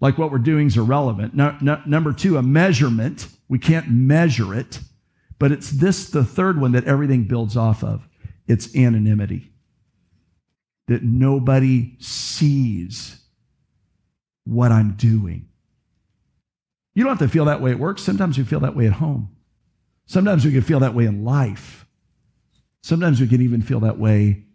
like 0.00 0.16
what 0.16 0.30
we're 0.30 0.38
doing 0.38 0.68
is 0.68 0.76
irrelevant. 0.76 1.34
No, 1.34 1.56
no, 1.60 1.82
number 1.84 2.12
two, 2.12 2.38
a 2.38 2.42
measurement. 2.42 3.28
We 3.48 3.58
can't 3.58 3.90
measure 3.90 4.54
it. 4.54 4.80
But 5.38 5.52
it's 5.52 5.70
this, 5.70 6.08
the 6.08 6.24
third 6.24 6.60
one, 6.60 6.72
that 6.72 6.84
everything 6.84 7.24
builds 7.24 7.56
off 7.56 7.84
of. 7.84 8.08
It's 8.46 8.74
anonymity 8.74 9.52
that 10.88 11.02
nobody 11.02 11.96
sees 12.00 13.20
what 14.44 14.72
I'm 14.72 14.92
doing. 14.92 15.48
You 16.94 17.04
don't 17.04 17.16
have 17.16 17.28
to 17.28 17.32
feel 17.32 17.44
that 17.44 17.62
way 17.62 17.70
at 17.70 17.78
work. 17.78 17.98
Sometimes 17.98 18.36
you 18.36 18.44
feel 18.44 18.60
that 18.60 18.74
way 18.74 18.86
at 18.86 18.94
home. 18.94 19.28
Sometimes 20.06 20.44
we 20.44 20.52
can 20.52 20.62
feel 20.62 20.80
that 20.80 20.94
way 20.94 21.04
in 21.04 21.24
life. 21.24 21.86
Sometimes 22.82 23.20
we 23.20 23.28
can 23.28 23.42
even 23.42 23.60
feel 23.60 23.80
that 23.80 23.98
way 23.98 24.46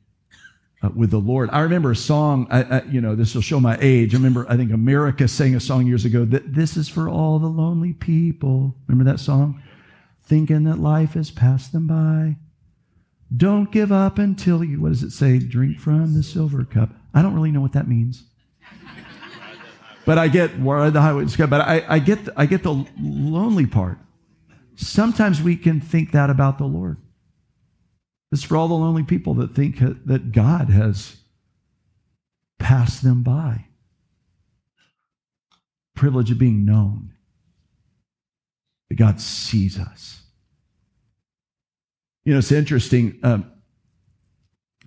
uh, 0.81 0.89
with 0.95 1.11
the 1.11 1.19
Lord. 1.19 1.49
I 1.51 1.61
remember 1.61 1.91
a 1.91 1.95
song, 1.95 2.47
I, 2.49 2.63
I, 2.63 2.83
you 2.85 2.99
know, 2.99 3.15
this 3.15 3.35
will 3.35 3.43
show 3.43 3.59
my 3.59 3.77
age. 3.79 4.13
I 4.13 4.17
remember, 4.17 4.45
I 4.49 4.57
think 4.57 4.73
America 4.73 5.27
sang 5.27 5.55
a 5.55 5.59
song 5.59 5.85
years 5.85 6.03
ago 6.03 6.25
that 6.25 6.53
this 6.53 6.75
is 6.75 6.89
for 6.89 7.07
all 7.07 7.37
the 7.37 7.47
lonely 7.47 7.93
people. 7.93 8.75
Remember 8.87 9.09
that 9.09 9.19
song? 9.19 9.61
Thinking 10.23 10.63
that 10.63 10.79
life 10.79 11.13
has 11.13 11.29
passed 11.29 11.71
them 11.71 11.85
by. 11.85 12.37
Don't 13.35 13.71
give 13.71 13.91
up 13.91 14.19
until 14.19 14.63
you, 14.63 14.81
what 14.81 14.89
does 14.89 15.03
it 15.03 15.11
say? 15.11 15.39
Drink 15.39 15.79
from 15.79 16.13
the 16.13 16.21
silver 16.21 16.63
cup. 16.65 16.89
I 17.13 17.21
don't 17.21 17.33
really 17.33 17.51
know 17.51 17.61
what 17.61 17.73
that 17.73 17.87
means. 17.87 18.25
but 20.05 20.17
I 20.17 20.27
get 20.27 20.51
ride 20.59 20.93
the 20.93 21.01
highway. 21.01 21.25
But 21.25 21.61
I, 21.61 21.83
I 21.87 21.99
get 21.99 22.19
I 22.35 22.45
get 22.45 22.63
the 22.63 22.85
lonely 22.99 23.65
part. 23.65 23.97
Sometimes 24.75 25.41
we 25.41 25.55
can 25.55 25.79
think 25.79 26.11
that 26.11 26.29
about 26.29 26.57
the 26.57 26.65
Lord. 26.65 26.97
This 28.31 28.43
for 28.43 28.57
all 28.57 28.67
the 28.67 28.73
lonely 28.73 29.03
people 29.03 29.35
that 29.35 29.55
think 29.55 29.77
that 29.79 30.31
God 30.31 30.69
has 30.69 31.17
passed 32.57 33.03
them 33.03 33.23
by. 33.23 33.65
Privilege 35.95 36.31
of 36.31 36.39
being 36.39 36.65
known. 36.65 37.13
That 38.89 38.95
God 38.95 39.21
sees 39.21 39.79
us. 39.79 40.22
You 42.25 42.33
know, 42.33 42.39
it's 42.39 42.51
interesting. 42.51 43.19
Um, 43.23 43.51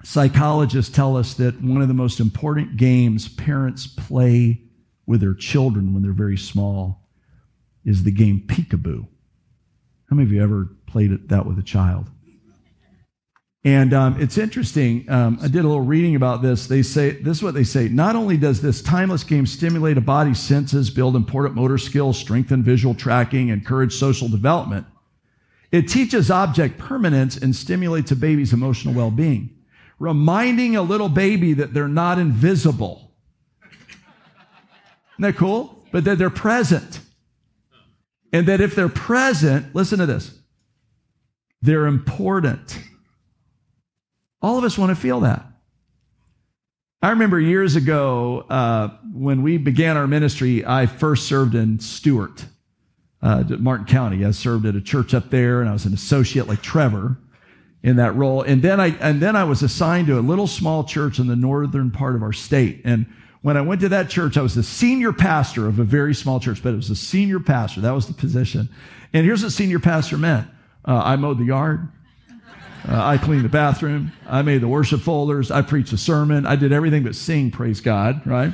psychologists 0.03 0.94
tell 0.94 1.16
us 1.16 1.35
that 1.35 1.61
one 1.62 1.83
of 1.83 1.88
the 1.88 1.94
most 1.94 2.20
important 2.20 2.77
games 2.77 3.29
parents 3.29 3.87
play 3.87 4.62
with 5.07 5.20
their 5.20 5.35
children 5.35 5.92
when 5.92 6.03
they're 6.03 6.12
very 6.12 6.38
small 6.38 7.09
is 7.85 8.03
the 8.03 8.11
game 8.11 8.42
peekaboo. 8.46 9.07
How 10.09 10.16
many 10.16 10.27
of 10.27 10.33
you 10.33 10.42
ever 10.42 10.68
played 10.87 11.29
that 11.29 11.46
with 11.46 11.59
a 11.59 11.62
child? 11.62 12.11
And 13.64 13.92
um, 13.92 14.20
it's 14.20 14.38
interesting. 14.38 15.11
Um, 15.11 15.38
I 15.42 15.49
did 15.49 15.64
a 15.64 15.68
little 15.68 15.81
reading 15.81 16.14
about 16.14 16.40
this. 16.40 16.68
They 16.68 16.83
say 16.83 17.11
this 17.11 17.38
is 17.38 17.42
what 17.42 17.55
they 17.55 17.64
say. 17.64 17.88
Not 17.88 18.14
only 18.14 18.37
does 18.37 18.62
this 18.62 18.81
timeless 18.81 19.25
game 19.25 19.44
stimulate 19.44 19.99
a 19.99 20.01
body's 20.01 20.38
senses, 20.38 20.88
build 20.88 21.16
important 21.16 21.57
motor 21.57 21.77
skills, 21.77 22.16
strengthen 22.16 22.62
visual 22.62 22.94
tracking, 22.94 23.49
encourage 23.49 23.92
social 23.92 24.29
development, 24.29 24.87
it 25.72 25.88
teaches 25.88 26.31
object 26.31 26.79
permanence 26.79 27.37
and 27.37 27.55
stimulates 27.55 28.11
a 28.11 28.16
baby's 28.16 28.52
emotional 28.52 28.94
well 28.94 29.11
being, 29.11 29.50
reminding 29.98 30.76
a 30.76 30.83
little 30.83 31.09
baby 31.09 31.52
that 31.55 31.74
they're 31.74 31.88
not 31.88 32.18
invisible. 32.18 33.12
Isn't 35.14 35.22
that 35.22 35.37
cool? 35.37 35.85
But 35.92 36.05
that 36.05 36.18
they're 36.18 36.31
present. 36.31 37.00
And 38.33 38.46
that 38.48 38.61
if 38.61 38.74
they're 38.74 38.88
present, 38.88 39.74
listen 39.74 39.98
to 39.98 40.07
this, 40.07 40.38
they're 41.62 41.87
important. 41.87 42.79
All 44.42 44.59
of 44.59 44.64
us 44.64 44.76
want 44.76 44.90
to 44.90 44.96
feel 44.96 45.20
that. 45.20 45.46
I 47.02 47.11
remember 47.11 47.38
years 47.40 47.76
ago 47.76 48.40
uh, 48.48 48.88
when 49.12 49.42
we 49.42 49.59
began 49.59 49.96
our 49.96 50.07
ministry, 50.07 50.64
I 50.64 50.87
first 50.87 51.26
served 51.26 51.55
in 51.55 51.79
Stuart 51.79 52.46
uh, 53.22 53.44
Martin 53.59 53.87
County. 53.87 54.24
I 54.24 54.31
served 54.31 54.66
at 54.66 54.76
a 54.76 54.81
church 54.81 55.14
up 55.14 55.31
there, 55.31 55.61
and 55.61 55.68
I 55.68 55.72
was 55.72 55.85
an 55.85 55.94
associate 55.94 56.48
like 56.48 56.62
Trevor 56.62 57.16
in 57.83 57.96
that 57.96 58.14
role. 58.16 58.42
And 58.42 58.62
then 58.62 58.81
I 58.81 58.88
and 58.98 59.20
then 59.20 59.37
I 59.37 59.44
was 59.44 59.62
assigned 59.62 60.09
to 60.09 60.18
a 60.18 60.20
little 60.20 60.46
small 60.46 60.85
church 60.85 61.18
in 61.18 61.26
the 61.26 61.37
northern 61.37 61.90
part 61.90 62.14
of 62.14 62.22
our 62.22 62.33
state. 62.33 62.83
And 62.85 63.07
when 63.42 63.57
I 63.57 63.61
went 63.61 63.81
to 63.83 63.88
that 63.90 64.11
church, 64.11 64.37
I 64.37 64.42
was 64.42 64.55
the 64.55 64.62
senior 64.62 65.12
pastor 65.12 65.68
of 65.68 65.79
a 65.79 65.85
very 65.85 66.14
small 66.14 66.40
church, 66.40 66.62
but 66.62 66.72
it 66.72 66.76
was 66.76 66.88
the 66.88 66.96
senior 66.96 67.38
pastor. 67.38 67.81
That 67.81 67.92
was 67.92 68.07
the 68.09 68.14
position. 68.14 68.68
And 69.12 69.24
here's 69.24 69.42
what 69.42 69.52
senior 69.52 69.79
pastor 69.79 70.18
meant: 70.18 70.48
uh, 70.85 71.00
I 71.05 71.16
mowed 71.16 71.38
the 71.38 71.44
yard. 71.44 71.88
Uh, 72.88 73.05
I 73.05 73.18
cleaned 73.18 73.44
the 73.44 73.48
bathroom. 73.48 74.12
I 74.29 74.42
made 74.42 74.61
the 74.61 74.68
worship 74.68 75.00
folders. 75.00 75.50
I 75.50 75.62
preached 75.62 75.92
a 75.92 75.96
sermon. 75.96 76.46
I 76.46 76.55
did 76.55 76.72
everything 76.72 77.02
but 77.02 77.16
sing, 77.16 77.50
praise 77.50 77.81
God, 77.81 78.24
right? 78.24 78.52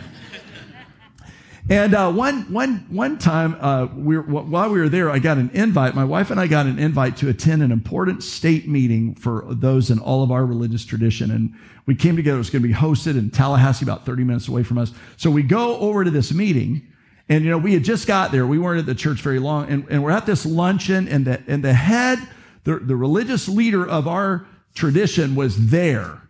And 1.71 1.95
uh, 1.95 2.11
one, 2.11 2.53
one, 2.53 2.87
one 2.91 3.19
time, 3.19 3.57
uh, 3.61 3.87
we 3.95 4.17
were, 4.19 4.23
while 4.23 4.69
we 4.71 4.81
were 4.81 4.89
there, 4.89 5.11
I 5.11 5.21
got 5.21 5.39
an 5.39 5.51
invite. 5.55 5.95
My 5.95 6.05
wife 6.05 6.33
and 6.33 6.41
I 6.41 6.49
got 6.49 6.67
an 6.67 6.79
invite 6.79 7.17
to 7.19 7.29
attend 7.29 7.63
an 7.63 7.71
important 7.71 8.25
state 8.25 8.67
meeting 8.67 9.15
for 9.15 9.45
those 9.49 9.89
in 9.91 10.01
all 10.01 10.25
of 10.25 10.33
our 10.33 10.45
religious 10.45 10.85
tradition. 10.85 11.31
And 11.31 11.55
we 11.87 11.95
came 11.95 12.17
together. 12.17 12.37
It 12.37 12.39
was 12.39 12.51
going 12.51 12.63
to 12.63 12.69
be 12.69 12.75
hosted 12.75 13.17
in 13.17 13.31
Tallahassee, 13.31 13.85
about 13.85 14.05
30 14.05 14.25
minutes 14.25 14.49
away 14.49 14.65
from 14.65 14.77
us. 14.77 14.93
So 15.17 15.31
we 15.31 15.45
go 15.45 15.77
over 15.79 16.03
to 16.03 16.11
this 16.11 16.33
meeting. 16.33 16.87
And, 17.29 17.45
you 17.45 17.51
know, 17.51 17.59
we 17.59 17.75
had 17.75 17.85
just 17.85 18.09
got 18.09 18.33
there. 18.33 18.45
We 18.45 18.59
weren't 18.59 18.81
at 18.81 18.87
the 18.87 18.95
church 18.97 19.21
very 19.21 19.39
long. 19.39 19.69
And, 19.71 19.87
and 19.89 20.03
we're 20.03 20.11
at 20.11 20.27
this 20.27 20.45
luncheon, 20.45 21.07
and 21.07 21.25
the, 21.25 21.43
and 21.47 21.63
the 21.63 21.73
head, 21.75 22.19
the, 22.65 22.81
the 22.81 22.97
religious 22.97 23.49
leader 23.49 23.89
of 23.89 24.09
our 24.09 24.47
tradition 24.75 25.37
was 25.37 25.69
there. 25.69 26.23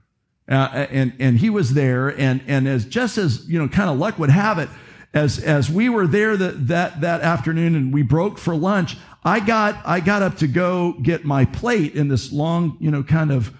Uh, 0.46 0.86
and, 0.90 1.14
and 1.18 1.38
he 1.38 1.48
was 1.48 1.72
there. 1.72 2.08
And, 2.08 2.42
and 2.46 2.68
as 2.68 2.84
just 2.84 3.16
as, 3.16 3.48
you 3.48 3.58
know, 3.58 3.68
kind 3.68 3.88
of 3.88 3.98
luck 3.98 4.18
would 4.18 4.28
have 4.28 4.58
it, 4.58 4.68
as 5.14 5.38
as 5.38 5.70
we 5.70 5.88
were 5.88 6.06
there 6.06 6.36
that 6.36 6.68
that 6.68 7.00
that 7.02 7.20
afternoon 7.20 7.74
and 7.74 7.92
we 7.92 8.02
broke 8.02 8.38
for 8.38 8.54
lunch, 8.54 8.96
I 9.24 9.40
got 9.40 9.76
I 9.84 10.00
got 10.00 10.22
up 10.22 10.38
to 10.38 10.46
go 10.46 10.94
get 11.02 11.24
my 11.24 11.44
plate 11.44 11.94
in 11.94 12.08
this 12.08 12.32
long, 12.32 12.76
you 12.80 12.90
know, 12.90 13.02
kind 13.02 13.30
of 13.30 13.52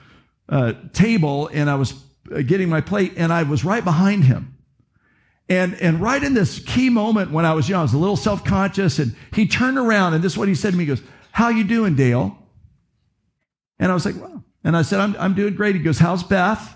uh, 0.49 0.75
table, 0.93 1.49
and 1.53 1.69
I 1.69 1.77
was 1.77 1.95
uh, 2.35 2.43
getting 2.43 2.69
my 2.69 2.81
plate, 2.81 3.15
and 3.17 3.33
I 3.33 3.43
was 3.43 3.65
right 3.65 3.85
behind 3.85 4.25
him. 4.25 4.53
And, 5.49 5.75
and 5.83 6.01
right 6.01 6.23
in 6.23 6.33
this 6.33 6.61
key 6.61 6.89
moment 6.89 7.31
when 7.31 7.45
I 7.45 7.53
was 7.53 7.69
young, 7.69 7.81
I 7.81 7.83
was 7.83 7.93
a 7.93 7.99
little 7.99 8.17
self-conscious 8.17 8.99
and 8.99 9.15
he 9.35 9.47
turned 9.47 9.77
around 9.77 10.15
and 10.15 10.25
this 10.25 10.33
is 10.33 10.39
what 10.39 10.49
he 10.49 10.55
said 10.55 10.71
to 10.71 10.79
me. 10.79 10.85
He 10.85 10.89
goes, 10.89 11.03
how 11.31 11.51
you 11.51 11.65
doing, 11.65 11.95
Dale? 11.95 12.39
And 13.79 13.91
I 13.91 13.95
was 13.95 14.07
like, 14.07 14.15
well, 14.19 14.43
and 14.65 14.75
I 14.75 14.81
said, 14.81 15.01
I'm, 15.01 15.15
I'm 15.19 15.35
doing 15.35 15.55
great. 15.55 15.75
He 15.75 15.83
goes, 15.83 15.99
how's 15.99 16.23
Beth? 16.23 16.75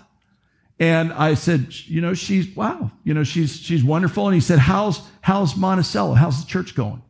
And 0.79 1.11
I 1.13 1.33
said, 1.33 1.73
you 1.85 2.01
know, 2.01 2.13
she's 2.13 2.55
wow, 2.55 2.91
you 3.03 3.13
know, 3.13 3.23
she's 3.23 3.59
she's 3.59 3.83
wonderful. 3.83 4.27
And 4.27 4.35
he 4.35 4.41
said, 4.41 4.59
how's 4.59 5.01
how's 5.21 5.55
Monticello? 5.55 6.13
How's 6.13 6.43
the 6.43 6.49
church 6.49 6.75
going? 6.75 7.01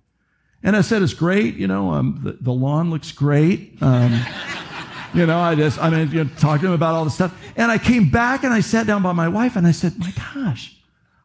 And 0.64 0.76
I 0.76 0.82
said, 0.82 1.02
it's 1.02 1.14
great. 1.14 1.56
You 1.56 1.68
know, 1.68 1.92
um, 1.92 2.20
the, 2.24 2.34
the 2.34 2.52
lawn 2.52 2.90
looks 2.90 3.12
great. 3.12 3.78
Um, 3.82 4.20
you 5.14 5.26
know, 5.26 5.38
I 5.38 5.56
just 5.56 5.80
I 5.80 5.90
mean, 5.90 6.12
you 6.12 6.24
know, 6.24 6.30
talking 6.38 6.62
to 6.62 6.68
him 6.68 6.74
about 6.74 6.96
all 6.96 7.04
the 7.04 7.12
stuff. 7.12 7.38
And 7.58 7.70
I 7.70 7.78
came 7.78 8.10
back 8.10 8.44
and 8.44 8.54
I 8.54 8.62
sat 8.62 8.88
down 8.88 9.04
by 9.04 9.12
my 9.12 9.28
wife 9.28 9.58
and 9.58 9.68
I 9.68 9.72
said, 9.72 10.00
my 10.00 10.14
gosh, 10.34 10.78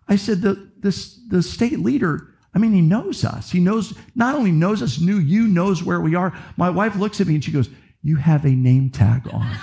I 0.08 0.16
said 0.16 0.42
the 0.42 0.70
this 0.78 1.20
the 1.28 1.42
state 1.42 1.78
leader. 1.78 2.28
I 2.54 2.58
mean, 2.58 2.72
he 2.72 2.82
knows 2.82 3.24
us. 3.24 3.50
He 3.50 3.60
knows 3.60 3.94
not 4.14 4.34
only 4.34 4.50
knows 4.50 4.82
us, 4.82 5.00
knew 5.00 5.16
you, 5.16 5.46
knows 5.46 5.82
where 5.82 6.00
we 6.00 6.16
are. 6.16 6.36
My 6.56 6.68
wife 6.68 6.96
looks 6.96 7.20
at 7.20 7.28
me 7.28 7.34
and 7.34 7.44
she 7.44 7.52
goes, 7.52 7.70
"You 8.02 8.16
have 8.16 8.44
a 8.44 8.50
name 8.50 8.90
tag 8.90 9.28
on." 9.32 9.56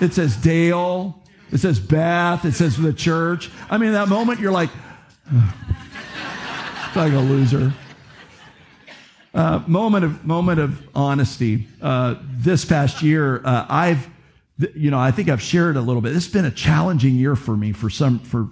It 0.00 0.14
says 0.14 0.36
Dale. 0.36 1.20
It 1.52 1.58
says 1.58 1.80
Beth. 1.80 2.44
It 2.44 2.52
says 2.52 2.76
the 2.76 2.92
church. 2.92 3.50
I 3.68 3.78
mean, 3.78 3.92
that 3.92 4.08
moment 4.08 4.40
you're 4.40 4.52
like, 4.52 4.70
like 6.94 7.12
a 7.12 7.18
loser. 7.18 7.72
Uh, 9.32 9.62
moment 9.66 10.04
of 10.04 10.24
moment 10.24 10.58
of 10.58 10.88
honesty. 10.94 11.68
Uh, 11.80 12.16
this 12.22 12.64
past 12.64 13.02
year, 13.02 13.40
uh, 13.44 13.66
I've, 13.68 14.08
you 14.74 14.90
know, 14.90 14.98
I 14.98 15.12
think 15.12 15.28
I've 15.28 15.42
shared 15.42 15.76
a 15.76 15.80
little 15.80 16.02
bit. 16.02 16.14
Has 16.14 16.28
been 16.28 16.44
a 16.44 16.50
challenging 16.50 17.14
year 17.14 17.36
for 17.36 17.56
me 17.56 17.72
for 17.72 17.90
some 17.90 18.18
for 18.18 18.48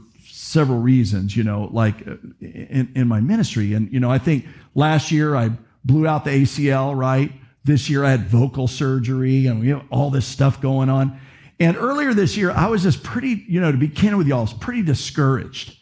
several 0.49 0.79
reasons, 0.79 1.37
you 1.37 1.45
know, 1.45 1.69
like 1.73 2.07
uh, 2.07 2.15
in, 2.41 2.91
in 2.95 3.09
my 3.09 3.21
ministry. 3.21 3.75
And, 3.75 3.93
you 3.93 4.01
know, 4.01 4.11
I 4.11 4.19
think 4.19 4.47
last 4.75 5.13
year 5.13 5.37
I 5.37 5.51
blew 5.85 6.07
out 6.07 6.25
the 6.25 6.31
ACL, 6.31 6.97
right? 6.97 7.33
This 7.65 7.91
year 7.91 8.05
I 8.05 8.11
had 8.11 8.29
vocal 8.29 8.67
surgery 8.67 9.47
and 9.47 9.61
we 9.61 9.69
have 9.69 9.85
all 9.91 10.11
this 10.11 10.27
stuff 10.27 10.61
going 10.61 10.89
on. 10.89 11.21
And 11.61 11.77
earlier 11.77 12.15
this 12.15 12.37
year, 12.37 12.51
I 12.51 12.69
was 12.69 12.83
just 12.83 13.03
pretty, 13.03 13.45
you 13.49 13.61
know, 13.61 13.73
to 13.73 13.79
be 13.79 13.89
candid 13.89 14.19
with 14.19 14.27
y'all, 14.27 14.39
I 14.39 14.43
was 14.43 14.53
pretty 14.53 14.83
discouraged. 14.83 15.77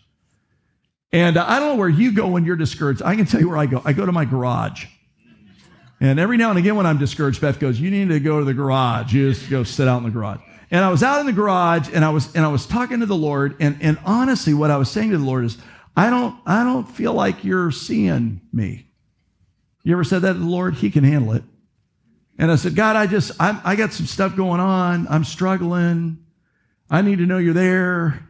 And 1.13 1.39
I 1.39 1.59
don't 1.59 1.71
know 1.71 1.77
where 1.77 1.89
you 1.89 2.13
go 2.13 2.27
when 2.29 2.45
you're 2.45 2.57
discouraged. 2.57 3.03
I 3.03 3.15
can 3.17 3.27
tell 3.27 3.41
you 3.41 3.49
where 3.49 3.59
I 3.59 3.67
go. 3.67 3.83
I 3.85 3.93
go 3.93 4.07
to 4.07 4.13
my 4.13 4.25
garage. 4.25 4.87
And 6.01 6.21
every 6.21 6.37
now 6.37 6.51
and 6.51 6.59
again, 6.59 6.77
when 6.77 6.87
I'm 6.87 6.99
discouraged, 6.99 7.41
Beth 7.41 7.59
goes, 7.59 7.81
You 7.81 7.91
need 7.91 8.09
to 8.09 8.21
go 8.21 8.39
to 8.39 8.45
the 8.45 8.55
garage. 8.55 9.15
You 9.15 9.33
just 9.33 9.49
go 9.49 9.65
sit 9.65 9.89
out 9.89 9.99
in 9.99 10.05
the 10.05 10.11
garage. 10.11 10.41
And 10.71 10.85
I 10.85 10.91
was 10.91 11.03
out 11.03 11.21
in 11.21 11.27
the 11.27 11.33
garage 11.33 11.89
and 11.93 12.05
I 12.05 12.11
was 12.11 12.35
and 12.35 12.45
I 12.45 12.49
was 12.49 12.67
talking 12.67 13.01
to 13.01 13.07
the 13.07 13.17
Lord. 13.17 13.57
And, 13.61 13.79
and 13.81 13.99
honestly, 14.05 14.53
what 14.53 14.71
I 14.71 14.77
was 14.77 14.91
saying 14.91 15.11
to 15.11 15.19
the 15.19 15.25
Lord 15.25 15.45
is, 15.45 15.59
I 15.97 16.11
don't, 16.11 16.39
I 16.45 16.65
don't 16.65 16.85
feel 16.85 17.15
like 17.15 17.45
you're 17.45 17.71
seeing 17.71 18.43
me. 18.53 18.87
You 19.85 19.93
ever 19.95 20.05
said 20.05 20.23
that 20.23 20.35
to 20.35 20.39
the 20.39 20.45
Lord? 20.45 20.75
He 20.75 20.91
can 20.91 21.05
handle 21.05 21.33
it. 21.33 21.45
And 22.39 22.51
I 22.53 22.57
said, 22.57 22.75
God, 22.75 22.97
I 22.97 23.07
just, 23.07 23.33
I, 23.41 23.61
I 23.65 23.77
got 23.77 23.93
some 23.93 24.07
stuff 24.07 24.37
going 24.37 24.61
on. 24.61 25.07
I'm 25.09 25.25
struggling. 25.25 26.19
I 26.91 27.03
need 27.03 27.19
to 27.19 27.27
know 27.27 27.39
you're 27.39 27.55
there. 27.55 28.27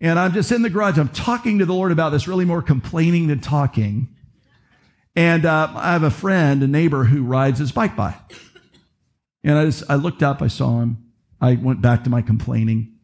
And 0.00 0.18
I'm 0.18 0.32
just 0.32 0.50
in 0.52 0.62
the 0.62 0.70
garage. 0.70 0.98
I'm 0.98 1.08
talking 1.08 1.58
to 1.58 1.66
the 1.66 1.74
Lord 1.74 1.92
about 1.92 2.10
this, 2.10 2.26
really 2.26 2.44
more 2.44 2.62
complaining 2.62 3.26
than 3.26 3.40
talking. 3.40 4.08
And 5.16 5.44
uh, 5.44 5.72
I 5.74 5.92
have 5.92 6.04
a 6.04 6.10
friend, 6.10 6.62
a 6.62 6.66
neighbor 6.66 7.04
who 7.04 7.24
rides 7.24 7.58
his 7.58 7.72
bike 7.72 7.96
by. 7.96 8.14
And 9.42 9.58
I 9.58 9.64
just, 9.64 9.84
I 9.90 9.96
looked 9.96 10.22
up, 10.22 10.40
I 10.40 10.48
saw 10.48 10.80
him. 10.80 11.12
I 11.40 11.54
went 11.54 11.82
back 11.82 12.04
to 12.04 12.10
my 12.10 12.22
complaining. 12.22 12.94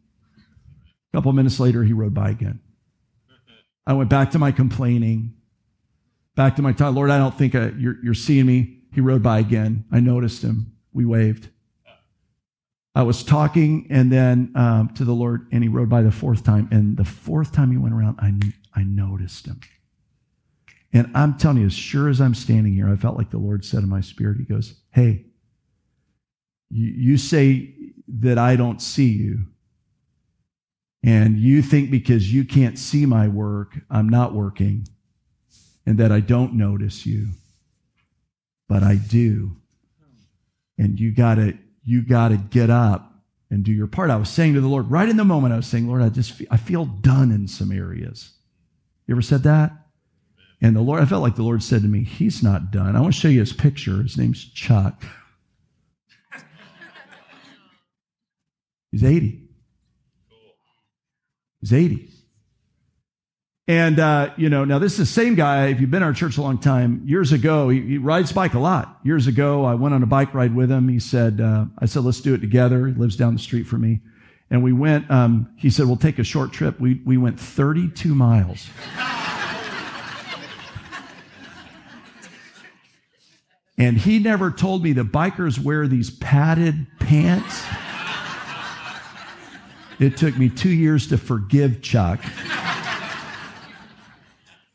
A 1.11 1.17
couple 1.17 1.33
minutes 1.33 1.59
later, 1.59 1.83
he 1.83 1.93
rode 1.93 2.13
by 2.13 2.29
again. 2.29 2.61
I 3.85 3.93
went 3.93 4.09
back 4.09 4.31
to 4.31 4.39
my 4.39 4.51
complaining, 4.51 5.33
back 6.35 6.55
to 6.57 6.61
my 6.61 6.73
time. 6.73 6.95
Lord, 6.95 7.09
I 7.09 7.17
don't 7.17 7.35
think 7.37 7.55
I, 7.55 7.69
you're, 7.77 7.95
you're 8.03 8.13
seeing 8.13 8.45
me. 8.45 8.76
He 8.97 9.01
rode 9.01 9.21
by 9.21 9.37
again. 9.37 9.85
I 9.91 9.99
noticed 9.99 10.41
him. 10.41 10.71
We 10.91 11.05
waved. 11.05 11.49
I 12.95 13.03
was 13.03 13.21
talking 13.23 13.85
and 13.91 14.11
then 14.11 14.51
um, 14.55 14.89
to 14.95 15.05
the 15.05 15.13
Lord, 15.13 15.47
and 15.51 15.61
he 15.61 15.69
rode 15.69 15.87
by 15.87 16.01
the 16.01 16.09
fourth 16.09 16.43
time. 16.43 16.67
And 16.71 16.97
the 16.97 17.05
fourth 17.05 17.51
time 17.51 17.69
he 17.69 17.77
went 17.77 17.93
around, 17.93 18.17
I, 18.19 18.33
I 18.73 18.81
noticed 18.81 19.45
him. 19.45 19.59
And 20.91 21.11
I'm 21.13 21.37
telling 21.37 21.59
you, 21.59 21.67
as 21.67 21.75
sure 21.75 22.09
as 22.09 22.19
I'm 22.19 22.33
standing 22.33 22.73
here, 22.73 22.89
I 22.89 22.95
felt 22.95 23.17
like 23.17 23.29
the 23.29 23.37
Lord 23.37 23.63
said 23.63 23.83
in 23.83 23.87
my 23.87 24.01
spirit, 24.01 24.37
He 24.39 24.45
goes, 24.45 24.73
Hey, 24.89 25.25
you, 26.71 26.87
you 26.87 27.17
say 27.17 27.75
that 28.07 28.39
I 28.39 28.55
don't 28.55 28.81
see 28.81 29.09
you. 29.09 29.45
And 31.03 31.37
you 31.37 31.61
think 31.61 31.91
because 31.91 32.33
you 32.33 32.45
can't 32.45 32.79
see 32.79 33.05
my 33.05 33.27
work, 33.27 33.77
I'm 33.91 34.09
not 34.09 34.33
working 34.33 34.87
and 35.85 35.99
that 35.99 36.11
I 36.11 36.19
don't 36.19 36.55
notice 36.55 37.05
you. 37.05 37.27
But 38.67 38.83
I 38.83 38.95
do. 38.95 39.55
And 40.77 40.99
you 40.99 41.11
gotta, 41.11 41.57
you 41.83 42.01
gotta 42.01 42.37
get 42.37 42.69
up 42.69 43.13
and 43.49 43.63
do 43.63 43.71
your 43.71 43.87
part. 43.87 44.09
I 44.09 44.17
was 44.17 44.29
saying 44.29 44.53
to 44.53 44.61
the 44.61 44.67
Lord, 44.67 44.91
right 44.91 45.07
in 45.07 45.17
the 45.17 45.25
moment, 45.25 45.53
I 45.53 45.57
was 45.57 45.67
saying, 45.67 45.87
Lord, 45.87 46.01
I 46.01 46.09
just 46.09 46.33
feel, 46.33 46.47
I 46.51 46.57
feel 46.57 46.85
done 46.85 47.31
in 47.31 47.47
some 47.47 47.71
areas. 47.71 48.31
You 49.07 49.13
ever 49.13 49.21
said 49.21 49.43
that? 49.43 49.71
And 50.61 50.75
the 50.75 50.81
Lord, 50.81 51.01
I 51.01 51.05
felt 51.05 51.23
like 51.23 51.35
the 51.35 51.43
Lord 51.43 51.63
said 51.63 51.81
to 51.83 51.87
me, 51.87 52.03
He's 52.03 52.43
not 52.43 52.71
done. 52.71 52.95
I 52.95 53.01
want 53.01 53.13
to 53.13 53.19
show 53.19 53.27
you 53.27 53.39
his 53.39 53.53
picture. 53.53 54.01
His 54.01 54.17
name's 54.17 54.43
Chuck. 54.43 55.03
He's 58.91 59.03
80. 59.03 59.43
He's 61.61 61.73
80. 61.73 62.09
And, 63.69 63.99
uh, 63.99 64.31
you 64.37 64.47
know, 64.47 64.63
now 64.63 64.79
this 64.79 64.93
is 64.93 64.99
the 64.99 65.05
same 65.05 65.35
guy, 65.35 65.67
if 65.67 65.81
you've 65.81 65.91
been 65.91 66.01
in 66.01 66.07
our 66.07 66.13
church 66.13 66.37
a 66.37 66.41
long 66.41 66.57
time, 66.57 67.01
years 67.05 67.33
ago, 67.33 67.67
he, 67.67 67.81
he 67.81 67.97
rides 67.97 68.31
bike 68.31 68.53
a 68.53 68.59
lot. 68.59 68.97
Years 69.03 69.27
ago, 69.27 69.65
I 69.65 69.73
went 69.73 69.93
on 69.93 70.01
a 70.03 70.05
bike 70.05 70.33
ride 70.33 70.55
with 70.55 70.71
him. 70.71 70.87
He 70.87 70.99
said, 70.99 71.41
uh, 71.41 71.65
I 71.77 71.85
said, 71.85 72.05
let's 72.05 72.21
do 72.21 72.33
it 72.33 72.39
together. 72.39 72.87
He 72.87 72.93
lives 72.93 73.17
down 73.17 73.33
the 73.33 73.41
street 73.41 73.67
from 73.67 73.81
me. 73.81 73.99
And 74.49 74.63
we 74.63 74.71
went, 74.71 75.11
um, 75.11 75.51
he 75.57 75.69
said, 75.69 75.85
we'll 75.85 75.97
take 75.97 76.17
a 76.17 76.23
short 76.23 76.53
trip. 76.53 76.79
We, 76.79 77.01
we 77.05 77.17
went 77.17 77.37
32 77.37 78.15
miles. 78.15 78.69
and 83.77 83.97
he 83.97 84.19
never 84.19 84.49
told 84.49 84.81
me 84.81 84.93
that 84.93 85.11
bikers 85.11 85.59
wear 85.59 85.89
these 85.89 86.09
padded 86.09 86.87
pants. 86.99 87.65
It 89.99 90.15
took 90.15 90.37
me 90.37 90.47
two 90.47 90.69
years 90.69 91.07
to 91.07 91.17
forgive 91.17 91.81
Chuck. 91.81 92.21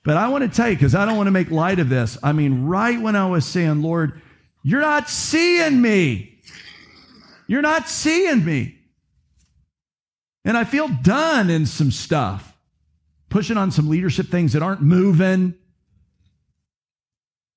But 0.05 0.17
I 0.17 0.29
want 0.29 0.43
to 0.43 0.49
tell 0.49 0.69
you, 0.69 0.77
because 0.77 0.95
I 0.95 1.05
don't 1.05 1.17
want 1.17 1.29
to 1.29 1.33
make 1.33 1.51
light 1.51 1.79
of 1.79 1.89
this. 1.89 2.19
I 2.23 2.33
mean, 2.33 2.65
right 2.65 3.01
when 3.01 3.15
I 3.15 3.27
was 3.27 3.47
saying, 3.47 3.83
Lord, 3.83 4.21
you're 4.63 4.81
not 4.81 5.09
seeing 5.09 5.81
me. 5.81 6.39
You're 7.47 7.63
not 7.63 7.89
seeing 7.89 8.45
me. 8.45 8.79
And 10.45 10.57
I 10.57 10.65
feel 10.65 10.89
done 10.89 11.51
in 11.51 11.67
some 11.67 11.91
stuff, 11.91 12.57
pushing 13.29 13.57
on 13.57 13.71
some 13.71 13.89
leadership 13.89 14.27
things 14.27 14.55
that 14.55 14.63
aren't 14.63 14.83
moving. 14.83 15.55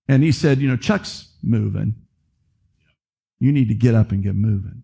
And 0.07 0.21
he 0.21 0.31
said, 0.31 0.59
You 0.59 0.67
know, 0.67 0.77
Chuck's 0.77 1.33
moving. 1.41 1.95
You 3.39 3.51
need 3.51 3.69
to 3.69 3.75
get 3.75 3.95
up 3.95 4.11
and 4.11 4.21
get 4.23 4.35
moving. 4.35 4.83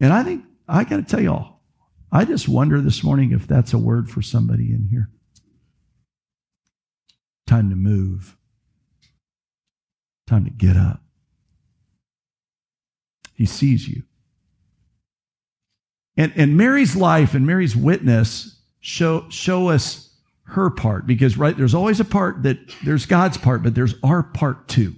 And 0.00 0.12
I 0.12 0.22
think, 0.22 0.44
I 0.68 0.84
got 0.84 0.96
to 0.96 1.02
tell 1.02 1.20
y'all, 1.20 1.60
I 2.10 2.24
just 2.24 2.48
wonder 2.48 2.80
this 2.80 3.04
morning 3.04 3.32
if 3.32 3.46
that's 3.46 3.72
a 3.72 3.78
word 3.78 4.10
for 4.10 4.22
somebody 4.22 4.72
in 4.72 4.88
here. 4.90 5.10
Time 7.46 7.70
to 7.70 7.76
move. 7.76 8.36
Time 10.26 10.44
to 10.44 10.50
get 10.50 10.76
up. 10.76 11.00
He 13.34 13.46
sees 13.46 13.86
you. 13.86 14.02
And, 16.16 16.32
and 16.34 16.56
Mary's 16.56 16.96
life 16.96 17.34
and 17.34 17.46
Mary's 17.46 17.76
witness 17.76 18.60
show, 18.80 19.28
show 19.28 19.68
us 19.68 20.10
her 20.44 20.70
part 20.70 21.06
because, 21.06 21.36
right, 21.36 21.56
there's 21.56 21.74
always 21.74 22.00
a 22.00 22.04
part 22.04 22.42
that 22.44 22.58
there's 22.84 23.04
God's 23.04 23.36
part, 23.36 23.62
but 23.62 23.74
there's 23.74 23.94
our 24.02 24.22
part 24.22 24.68
too, 24.68 24.94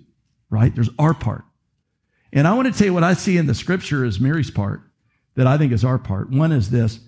right? 0.50 0.74
There's 0.74 0.90
our 0.98 1.14
part. 1.14 1.44
And 2.32 2.46
I 2.46 2.54
want 2.54 2.72
to 2.72 2.78
tell 2.78 2.86
you 2.86 2.94
what 2.94 3.04
I 3.04 3.14
see 3.14 3.36
in 3.36 3.46
the 3.46 3.54
scripture 3.54 4.04
is 4.04 4.20
Mary's 4.20 4.50
part 4.50 4.82
that 5.34 5.46
I 5.46 5.58
think 5.58 5.72
is 5.72 5.84
our 5.84 5.98
part. 5.98 6.30
One 6.30 6.52
is 6.52 6.70
this 6.70 7.00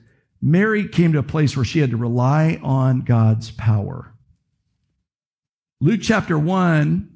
Mary 0.43 0.89
came 0.89 1.13
to 1.13 1.19
a 1.19 1.23
place 1.23 1.55
where 1.57 1.65
she 1.65 1.81
had 1.81 1.91
to 1.91 1.97
rely 1.97 2.59
on 2.63 3.01
God's 3.01 3.51
power. 3.51 4.15
Luke 5.81 6.01
chapter 6.03 6.39
1, 6.39 7.09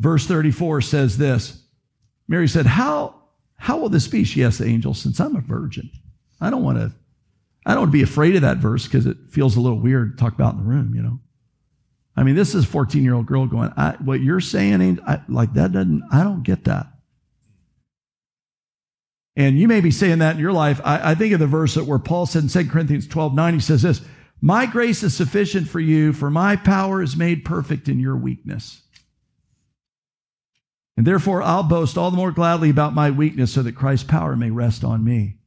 verse 0.00 0.26
34 0.26 0.82
says 0.82 1.16
this 1.18 1.62
Mary 2.28 2.48
said, 2.48 2.66
How, 2.66 3.22
how 3.56 3.78
will 3.78 3.88
this 3.88 4.08
be? 4.08 4.24
She 4.24 4.44
asked 4.44 4.58
the 4.58 4.66
angel, 4.66 4.94
since 4.94 5.20
I'm 5.20 5.36
a 5.36 5.40
virgin. 5.40 5.90
I 6.40 6.50
don't 6.50 6.62
want 6.62 6.78
to. 6.78 6.92
I 7.66 7.70
don't 7.70 7.84
want 7.84 7.92
to 7.92 7.98
be 7.98 8.02
afraid 8.02 8.36
of 8.36 8.42
that 8.42 8.58
verse 8.58 8.84
because 8.84 9.06
it 9.06 9.16
feels 9.30 9.56
a 9.56 9.60
little 9.60 9.80
weird 9.80 10.18
to 10.18 10.22
talk 10.22 10.34
about 10.34 10.52
in 10.52 10.60
the 10.60 10.66
room, 10.66 10.94
you 10.94 11.00
know. 11.00 11.18
I 12.14 12.22
mean, 12.22 12.34
this 12.34 12.54
is 12.54 12.64
a 12.64 12.66
14 12.66 13.02
year 13.02 13.14
old 13.14 13.26
girl 13.26 13.46
going, 13.46 13.70
What 14.04 14.20
you're 14.20 14.40
saying, 14.40 15.00
I, 15.06 15.22
like 15.28 15.54
that 15.54 15.72
doesn't, 15.72 16.02
I 16.12 16.22
don't 16.22 16.42
get 16.42 16.64
that. 16.64 16.88
And 19.36 19.58
you 19.58 19.66
may 19.66 19.80
be 19.80 19.90
saying 19.90 20.18
that 20.18 20.36
in 20.36 20.40
your 20.40 20.52
life. 20.52 20.80
I, 20.84 21.12
I 21.12 21.14
think 21.14 21.32
of 21.32 21.40
the 21.40 21.46
verse 21.46 21.74
that 21.74 21.86
where 21.86 21.98
Paul 21.98 22.26
said 22.26 22.44
in 22.44 22.48
2 22.48 22.68
Corinthians 22.68 23.08
12 23.08 23.34
9, 23.34 23.54
he 23.54 23.60
says 23.60 23.82
this 23.82 24.02
My 24.44 24.66
grace 24.66 25.02
is 25.02 25.16
sufficient 25.16 25.68
for 25.68 25.80
you, 25.80 26.12
for 26.12 26.28
my 26.28 26.54
power 26.54 27.00
is 27.00 27.16
made 27.16 27.46
perfect 27.46 27.88
in 27.88 27.98
your 27.98 28.14
weakness. 28.14 28.82
And 30.98 31.06
therefore, 31.06 31.40
I'll 31.42 31.62
boast 31.62 31.96
all 31.96 32.10
the 32.10 32.18
more 32.18 32.30
gladly 32.30 32.68
about 32.68 32.92
my 32.92 33.10
weakness 33.10 33.54
so 33.54 33.62
that 33.62 33.74
Christ's 33.74 34.06
power 34.06 34.36
may 34.36 34.50
rest 34.50 34.84
on 34.84 35.02
me. 35.02 35.38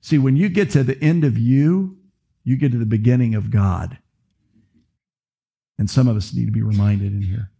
See, 0.00 0.16
when 0.16 0.36
you 0.36 0.48
get 0.48 0.70
to 0.70 0.82
the 0.82 0.98
end 1.04 1.22
of 1.22 1.36
you, 1.36 1.98
you 2.44 2.56
get 2.56 2.72
to 2.72 2.78
the 2.78 2.86
beginning 2.86 3.34
of 3.34 3.50
God. 3.50 3.98
And 5.78 5.90
some 5.90 6.08
of 6.08 6.16
us 6.16 6.32
need 6.32 6.46
to 6.46 6.50
be 6.50 6.62
reminded 6.62 7.12
in 7.12 7.20
here. 7.20 7.50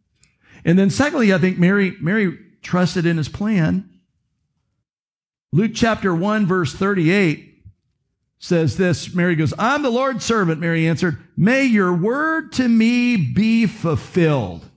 And 0.64 0.78
then, 0.78 0.88
secondly, 0.88 1.34
I 1.34 1.36
think 1.36 1.58
Mary, 1.58 1.94
Mary 2.00 2.38
trusted 2.62 3.04
in 3.04 3.18
his 3.18 3.28
plan 3.28 3.90
Luke 5.52 5.72
chapter 5.74 6.14
1, 6.14 6.46
verse 6.46 6.72
38 6.72 7.53
says 8.44 8.76
this 8.76 9.14
Mary 9.14 9.34
goes, 9.36 9.54
I'm 9.58 9.82
the 9.82 9.90
Lord's 9.90 10.22
servant, 10.22 10.60
Mary 10.60 10.86
answered. 10.86 11.16
May 11.34 11.64
your 11.64 11.94
word 11.94 12.52
to 12.52 12.68
me 12.68 13.16
be 13.16 13.64
fulfilled. 13.66 14.68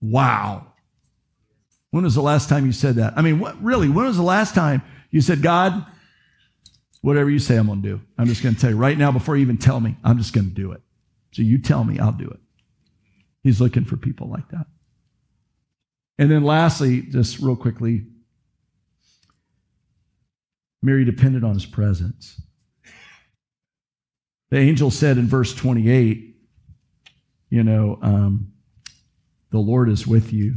Wow. 0.00 0.68
When 1.90 2.04
was 2.04 2.14
the 2.14 2.22
last 2.22 2.48
time 2.48 2.64
you 2.64 2.70
said 2.70 2.94
that? 2.96 3.14
I 3.16 3.22
mean, 3.22 3.40
what, 3.40 3.60
really, 3.60 3.88
when 3.88 4.06
was 4.06 4.16
the 4.16 4.22
last 4.22 4.54
time 4.54 4.80
you 5.10 5.20
said, 5.20 5.42
God, 5.42 5.84
whatever 7.00 7.28
you 7.28 7.40
say, 7.40 7.56
I'm 7.56 7.66
going 7.66 7.82
to 7.82 7.88
do? 7.88 8.00
I'm 8.16 8.28
just 8.28 8.44
going 8.44 8.54
to 8.54 8.60
tell 8.60 8.70
you 8.70 8.76
right 8.76 8.96
now, 8.96 9.10
before 9.10 9.36
you 9.36 9.42
even 9.42 9.58
tell 9.58 9.80
me, 9.80 9.96
I'm 10.04 10.18
just 10.18 10.32
going 10.32 10.48
to 10.48 10.54
do 10.54 10.70
it. 10.70 10.80
So 11.32 11.42
you 11.42 11.58
tell 11.58 11.82
me, 11.82 11.98
I'll 11.98 12.12
do 12.12 12.28
it. 12.28 12.38
He's 13.42 13.60
looking 13.60 13.84
for 13.84 13.96
people 13.96 14.28
like 14.28 14.48
that. 14.50 14.66
And 16.16 16.30
then 16.30 16.44
lastly, 16.44 17.02
just 17.02 17.40
real 17.40 17.56
quickly, 17.56 18.04
Mary 20.80 21.04
depended 21.04 21.42
on 21.42 21.54
his 21.54 21.66
presence. 21.66 22.40
The 24.52 24.58
angel 24.58 24.90
said 24.90 25.16
in 25.16 25.28
verse 25.28 25.54
28, 25.54 26.36
you 27.48 27.62
know, 27.62 27.98
um, 28.02 28.52
the 29.50 29.58
Lord 29.58 29.88
is 29.88 30.06
with 30.06 30.30
you. 30.30 30.56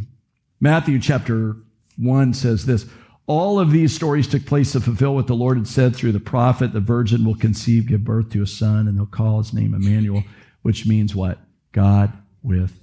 Matthew 0.59 0.99
chapter 0.99 1.55
1 1.97 2.33
says 2.33 2.65
this 2.65 2.85
All 3.25 3.57
of 3.57 3.71
these 3.71 3.95
stories 3.95 4.27
took 4.27 4.45
place 4.45 4.73
to 4.73 4.81
fulfill 4.81 5.15
what 5.15 5.27
the 5.27 5.33
Lord 5.33 5.55
had 5.55 5.69
said 5.69 5.95
through 5.95 6.11
the 6.11 6.19
prophet 6.19 6.73
the 6.73 6.81
virgin 6.81 7.23
will 7.23 7.35
conceive, 7.35 7.87
give 7.87 8.03
birth 8.03 8.31
to 8.31 8.41
a 8.41 8.47
son, 8.47 8.89
and 8.89 8.97
they'll 8.97 9.05
call 9.05 9.37
his 9.37 9.53
name 9.53 9.73
Emmanuel, 9.73 10.25
which 10.61 10.85
means 10.85 11.15
what? 11.15 11.39
God 11.71 12.11
with 12.43 12.77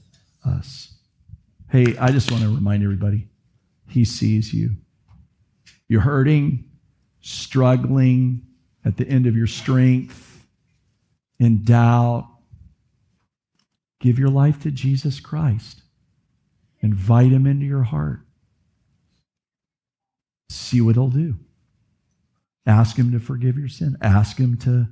us. 0.46 0.94
Hey, 1.68 1.94
I 1.98 2.10
just 2.10 2.30
want 2.30 2.42
to 2.42 2.54
remind 2.54 2.82
everybody 2.82 3.28
he 3.86 4.06
sees 4.06 4.54
you. 4.54 4.76
You're 5.88 6.00
hurting, 6.00 6.64
struggling, 7.20 8.46
at 8.82 8.96
the 8.96 9.06
end 9.06 9.26
of 9.26 9.36
your 9.36 9.46
strength, 9.46 10.31
in 11.42 11.64
doubt. 11.64 12.28
Give 14.00 14.18
your 14.18 14.28
life 14.28 14.62
to 14.62 14.70
Jesus 14.70 15.18
Christ. 15.18 15.82
Invite 16.80 17.32
him 17.32 17.46
into 17.46 17.66
your 17.66 17.82
heart. 17.82 18.20
See 20.50 20.80
what 20.80 20.94
he'll 20.94 21.08
do. 21.08 21.34
Ask 22.64 22.96
him 22.96 23.10
to 23.10 23.18
forgive 23.18 23.58
your 23.58 23.68
sin. 23.68 23.96
Ask 24.00 24.38
him 24.38 24.56
to 24.58 24.88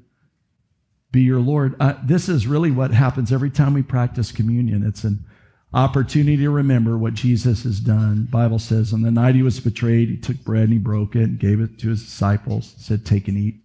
be 1.12 1.22
your 1.22 1.40
Lord. 1.40 1.76
Uh, 1.78 1.94
this 2.04 2.28
is 2.28 2.48
really 2.48 2.72
what 2.72 2.90
happens 2.90 3.32
every 3.32 3.50
time 3.50 3.74
we 3.74 3.82
practice 3.82 4.32
communion. 4.32 4.84
It's 4.84 5.04
an 5.04 5.24
opportunity 5.72 6.36
to 6.38 6.50
remember 6.50 6.98
what 6.98 7.14
Jesus 7.14 7.62
has 7.62 7.78
done. 7.78 8.26
Bible 8.28 8.58
says, 8.58 8.92
on 8.92 9.02
the 9.02 9.12
night 9.12 9.36
he 9.36 9.42
was 9.42 9.60
betrayed, 9.60 10.08
he 10.08 10.16
took 10.16 10.38
bread 10.38 10.64
and 10.64 10.72
he 10.72 10.78
broke 10.78 11.14
it 11.14 11.22
and 11.22 11.38
gave 11.38 11.60
it 11.60 11.78
to 11.78 11.90
his 11.90 12.02
disciples, 12.02 12.74
said, 12.76 13.06
Take 13.06 13.28
and 13.28 13.38
eat. 13.38 13.56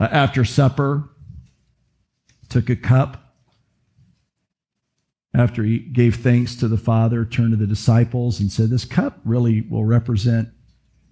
Uh, 0.00 0.08
after 0.10 0.44
supper, 0.44 1.09
took 2.50 2.68
a 2.68 2.76
cup. 2.76 3.34
After 5.32 5.62
he 5.62 5.78
gave 5.78 6.16
thanks 6.16 6.56
to 6.56 6.68
the 6.68 6.76
Father, 6.76 7.24
turned 7.24 7.52
to 7.52 7.56
the 7.56 7.66
disciples 7.66 8.40
and 8.40 8.50
said, 8.50 8.68
This 8.68 8.84
cup 8.84 9.20
really 9.24 9.62
will 9.62 9.84
represent 9.84 10.48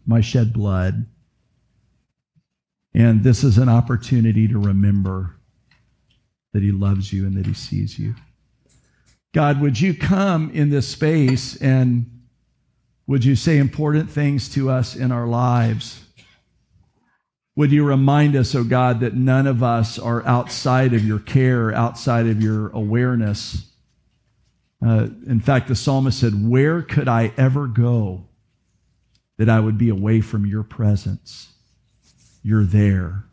my 0.05 0.21
shed 0.21 0.53
blood. 0.53 1.07
And 2.93 3.23
this 3.23 3.45
is 3.45 3.59
an 3.59 3.69
opportunity 3.69 4.49
to 4.49 4.59
remember 4.59 5.37
that 6.53 6.63
he 6.63 6.73
loves 6.73 7.13
you 7.13 7.27
and 7.27 7.37
that 7.37 7.47
he 7.47 7.55
sees 7.55 7.99
you. 7.99 8.17
God, 9.33 9.61
would 9.61 9.81
you 9.81 9.95
come 9.95 10.51
in 10.51 10.71
this 10.71 10.89
space 10.89 11.55
and 11.57 12.11
would 13.07 13.25
you 13.25 13.37
say 13.37 13.59
important 13.59 14.11
things 14.11 14.49
to 14.51 14.69
us 14.69 14.97
in 14.97 15.13
our 15.13 15.27
lives? 15.27 16.08
Would 17.59 17.73
you 17.73 17.85
remind 17.85 18.37
us, 18.37 18.55
oh 18.55 18.63
God, 18.63 19.01
that 19.01 19.15
none 19.15 19.49
of 19.49 19.65
us 19.65 19.99
are 19.99 20.25
outside 20.25 20.95
of 20.95 21.05
your 21.05 21.19
care, 21.19 21.75
outside 21.75 22.29
of 22.29 22.41
your 22.41 22.69
awareness? 22.69 23.73
Uh, 24.81 25.09
in 25.27 25.41
fact, 25.41 25.67
the 25.67 25.75
psalmist 25.75 26.21
said, 26.21 26.49
Where 26.49 26.83
could 26.83 27.09
I 27.09 27.33
ever 27.37 27.67
go 27.67 28.29
that 29.39 29.49
I 29.49 29.59
would 29.59 29.77
be 29.77 29.89
away 29.89 30.21
from 30.21 30.47
your 30.47 30.63
presence? 30.63 31.49
You're 32.45 32.63
there. 32.63 33.25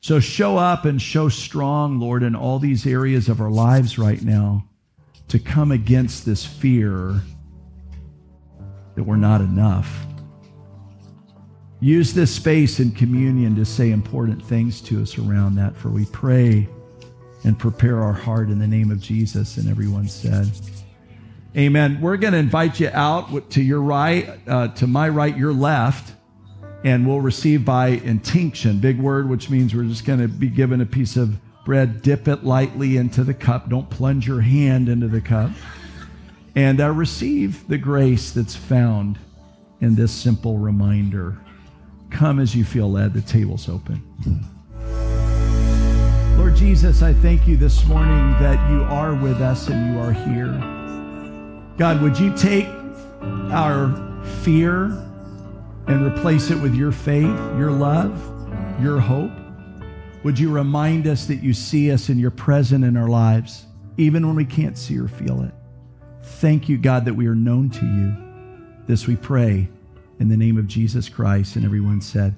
So 0.00 0.18
show 0.18 0.56
up 0.56 0.86
and 0.86 1.02
show 1.02 1.28
strong, 1.28 2.00
Lord, 2.00 2.22
in 2.22 2.34
all 2.34 2.58
these 2.58 2.86
areas 2.86 3.28
of 3.28 3.42
our 3.42 3.50
lives 3.50 3.98
right 3.98 4.22
now 4.22 4.64
to 5.28 5.38
come 5.38 5.72
against 5.72 6.24
this 6.24 6.46
fear 6.46 7.20
that 8.94 9.04
we're 9.04 9.16
not 9.16 9.42
enough. 9.42 10.06
Use 11.80 12.12
this 12.12 12.34
space 12.34 12.78
in 12.78 12.90
communion 12.92 13.56
to 13.56 13.64
say 13.64 13.90
important 13.90 14.42
things 14.42 14.82
to 14.82 15.00
us 15.00 15.16
around 15.18 15.54
that, 15.56 15.74
for 15.74 15.88
we 15.88 16.04
pray 16.06 16.68
and 17.44 17.58
prepare 17.58 18.02
our 18.02 18.12
heart 18.12 18.50
in 18.50 18.58
the 18.58 18.66
name 18.66 18.90
of 18.90 19.00
Jesus. 19.00 19.56
And 19.56 19.68
everyone 19.68 20.06
said, 20.06 20.50
Amen. 21.56 22.00
We're 22.00 22.18
going 22.18 22.34
to 22.34 22.38
invite 22.38 22.78
you 22.78 22.90
out 22.92 23.50
to 23.50 23.62
your 23.62 23.80
right, 23.80 24.38
uh, 24.46 24.68
to 24.68 24.86
my 24.86 25.08
right, 25.08 25.36
your 25.36 25.52
left, 25.52 26.12
and 26.84 27.06
we'll 27.06 27.20
receive 27.20 27.64
by 27.64 27.88
intinction, 27.88 28.78
big 28.78 29.00
word, 29.00 29.28
which 29.28 29.50
means 29.50 29.74
we're 29.74 29.84
just 29.84 30.04
going 30.04 30.20
to 30.20 30.28
be 30.28 30.48
given 30.48 30.80
a 30.80 30.86
piece 30.86 31.16
of 31.16 31.38
bread, 31.64 32.02
dip 32.02 32.28
it 32.28 32.44
lightly 32.44 32.98
into 32.98 33.24
the 33.24 33.34
cup. 33.34 33.68
Don't 33.68 33.88
plunge 33.90 34.28
your 34.28 34.42
hand 34.42 34.88
into 34.88 35.08
the 35.08 35.20
cup. 35.20 35.50
And 36.54 36.80
uh, 36.80 36.90
receive 36.90 37.66
the 37.68 37.78
grace 37.78 38.32
that's 38.32 38.56
found 38.56 39.18
in 39.80 39.94
this 39.94 40.12
simple 40.12 40.58
reminder. 40.58 41.38
Come 42.10 42.40
as 42.40 42.54
you 42.54 42.64
feel 42.64 42.90
led. 42.90 43.14
The 43.14 43.22
table's 43.22 43.68
open. 43.68 44.02
Lord 46.36 46.56
Jesus, 46.56 47.02
I 47.02 47.12
thank 47.12 47.46
you 47.46 47.56
this 47.56 47.84
morning 47.86 48.32
that 48.40 48.70
you 48.70 48.82
are 48.82 49.14
with 49.14 49.40
us 49.40 49.68
and 49.68 49.92
you 49.94 50.00
are 50.00 50.12
here. 50.12 50.48
God, 51.78 52.02
would 52.02 52.18
you 52.18 52.36
take 52.36 52.66
our 53.50 53.94
fear 54.42 54.84
and 55.86 56.04
replace 56.04 56.50
it 56.50 56.60
with 56.60 56.74
your 56.74 56.92
faith, 56.92 57.36
your 57.56 57.70
love, 57.70 58.12
your 58.82 59.00
hope? 59.00 59.30
Would 60.24 60.38
you 60.38 60.50
remind 60.50 61.06
us 61.06 61.26
that 61.26 61.36
you 61.36 61.54
see 61.54 61.90
us 61.90 62.08
and 62.08 62.20
you're 62.20 62.30
present 62.30 62.84
in 62.84 62.96
our 62.96 63.08
lives, 63.08 63.64
even 63.96 64.26
when 64.26 64.36
we 64.36 64.44
can't 64.44 64.76
see 64.76 64.98
or 64.98 65.08
feel 65.08 65.42
it? 65.42 65.54
Thank 66.22 66.68
you, 66.68 66.76
God, 66.76 67.04
that 67.06 67.14
we 67.14 67.26
are 67.26 67.34
known 67.34 67.70
to 67.70 67.86
you. 67.86 68.16
This 68.86 69.06
we 69.06 69.16
pray 69.16 69.68
in 70.20 70.28
the 70.28 70.36
name 70.36 70.56
of 70.56 70.68
Jesus 70.68 71.08
Christ. 71.08 71.56
And 71.56 71.64
everyone 71.64 72.00
said, 72.00 72.34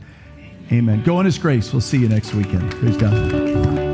Amen. 0.70 1.02
Go 1.02 1.20
in 1.20 1.26
his 1.26 1.36
grace. 1.36 1.72
We'll 1.72 1.82
see 1.82 1.98
you 1.98 2.08
next 2.08 2.32
weekend. 2.32 2.70
Praise 2.72 2.96
God. 2.96 3.91